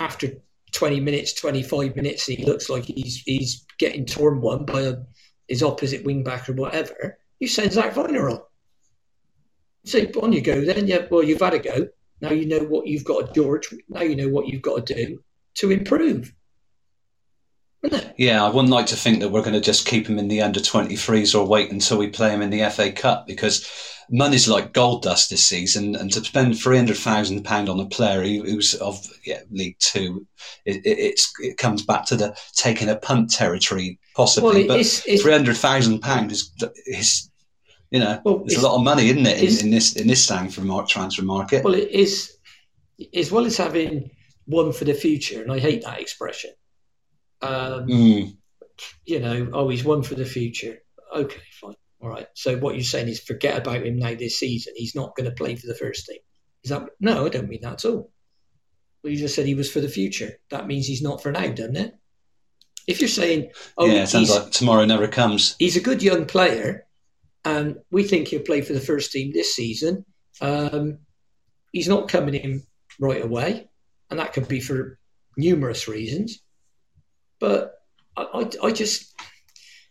[0.00, 0.28] after
[0.72, 4.96] 20 minutes, 25 minutes, he looks like he's he's getting torn one by a,
[5.48, 7.18] his opposite wing back or whatever.
[7.38, 8.40] You send Zak Vyner on.
[9.84, 10.86] So on you go then.
[10.86, 11.88] Yeah, well, you've had a go.
[12.20, 13.74] Now you know what you've got to George.
[13.88, 15.22] Now you know what you've got to do
[15.56, 16.32] to improve.
[18.16, 20.40] Yeah, I wouldn't like to think that we're going to just keep him in the
[20.42, 23.68] under 23s or wait until we play him in the FA Cup because
[24.10, 25.96] money's like gold dust this season.
[25.96, 30.26] And to spend £300,000 on a player who's of yeah, League Two,
[30.64, 34.66] it, it, it's, it comes back to the taking a punt territory, possibly.
[34.68, 36.52] Well, but it's- it's- £300,000 is,
[36.86, 37.30] is,
[37.90, 40.26] you know, Well, it's a lot of money, isn't it, in, in this in this
[40.26, 41.64] transfer market?
[41.64, 42.36] Well, it is
[43.14, 44.10] as well as having
[44.46, 46.50] one for the future, and I hate that expression.
[47.42, 48.36] Um, Mm.
[49.04, 50.78] you know, oh, he's one for the future.
[51.14, 51.74] Okay, fine.
[52.00, 52.26] All right.
[52.34, 54.72] So what you're saying is forget about him now this season.
[54.76, 56.18] He's not going to play for the first team.
[56.64, 57.26] Is that no?
[57.26, 58.10] I don't mean that at all.
[59.02, 60.32] Well, you just said he was for the future.
[60.50, 61.94] That means he's not for now, doesn't it?
[62.86, 65.54] If you're saying, oh, yeah, it sounds like tomorrow never comes.
[65.58, 66.86] he's a good young player,
[67.44, 70.04] and we think he'll play for the first team this season.
[70.40, 70.98] Um,
[71.72, 72.62] he's not coming in
[72.98, 73.68] right away,
[74.10, 74.98] and that could be for
[75.36, 76.40] numerous reasons.
[77.42, 77.74] But
[78.16, 79.12] I, I, I just,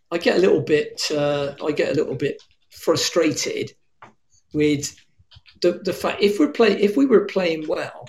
[0.10, 2.42] I get a little bit, uh, I get a little bit
[2.72, 3.68] frustrated
[4.54, 4.96] with
[5.62, 8.08] the the fact if we're play if we were playing well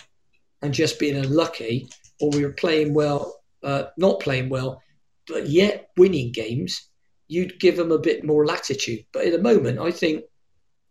[0.63, 1.89] and just being unlucky,
[2.21, 4.81] or we were playing well, uh, not playing well,
[5.27, 6.89] but yet winning games,
[7.27, 9.05] you'd give them a bit more latitude.
[9.13, 10.23] But at the moment, I think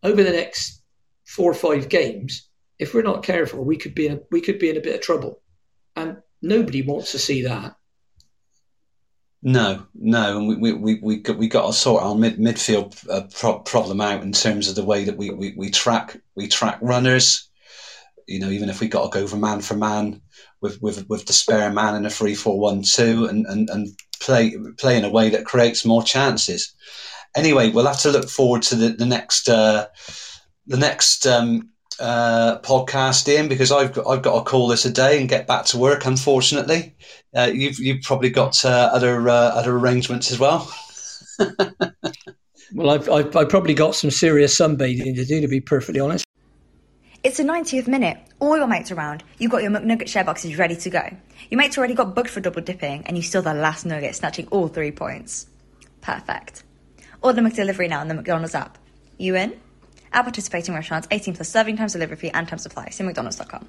[0.03, 0.83] over the next
[1.25, 2.49] four or five games,
[2.79, 4.95] if we're not careful, we could be in a, we could be in a bit
[4.95, 5.41] of trouble,
[5.95, 7.75] and nobody wants to see that.
[9.43, 13.09] No, no, and we we we we got, we got to sort our mid midfield
[13.09, 16.47] uh, pro- problem out in terms of the way that we, we, we track we
[16.47, 17.49] track runners.
[18.27, 20.21] You know, even if we got to go for man for man
[20.61, 23.89] with with with the spare man in a three four one two and and and
[24.19, 26.75] play play in a way that creates more chances.
[27.35, 29.87] Anyway, we'll have to look forward to the the next uh,
[30.67, 31.70] the next um,
[32.01, 35.47] uh, podcast, Ian, because I've got, I've got to call this a day and get
[35.47, 36.05] back to work.
[36.05, 36.95] Unfortunately,
[37.35, 40.73] uh, you've you've probably got uh, other uh, other arrangements as well.
[42.73, 46.25] Well, I've, I've, I've probably got some serious sunbathing to do, to be perfectly honest.
[47.23, 48.17] It's the 90th minute.
[48.39, 49.23] All your mates around.
[49.37, 51.01] You've got your McNugget share boxes ready to go.
[51.49, 54.47] Your mates already got booked for double dipping, and you still the last nugget, snatching
[54.47, 55.47] all three points.
[56.01, 56.63] Perfect.
[57.21, 58.77] Order the McDelivery now on the McDonald's app.
[59.17, 59.59] You in?
[60.13, 62.89] At participating restaurants, 18 plus serving times, delivery fee, and time supply.
[62.89, 63.67] See McDonald's.com.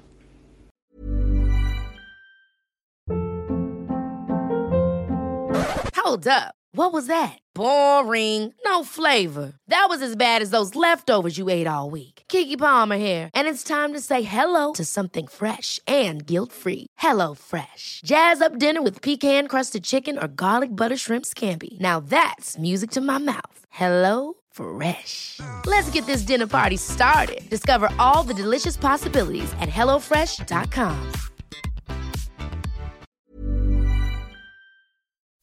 [6.13, 6.53] Hold up.
[6.73, 7.39] What was that?
[7.55, 8.53] Boring.
[8.65, 9.53] No flavor.
[9.67, 12.23] That was as bad as those leftovers you ate all week.
[12.27, 16.87] Keke Palmer here, and it's time to say hello to something fresh and guilt-free.
[16.97, 18.01] Hello Fresh.
[18.03, 21.79] Jazz up dinner with pecan-crusted chicken or garlic butter shrimp scampi.
[21.79, 23.59] Now that's music to my mouth.
[23.69, 25.39] Hello Fresh.
[25.65, 27.41] Let's get this dinner party started.
[27.49, 31.11] Discover all the delicious possibilities at hellofresh.com.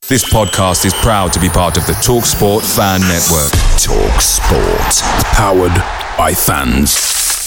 [0.08, 3.52] This podcast is proud to be part of the TalkSport Fan Network.
[3.78, 5.24] Talk Sport.
[5.34, 5.74] Powered
[6.18, 7.39] by fans.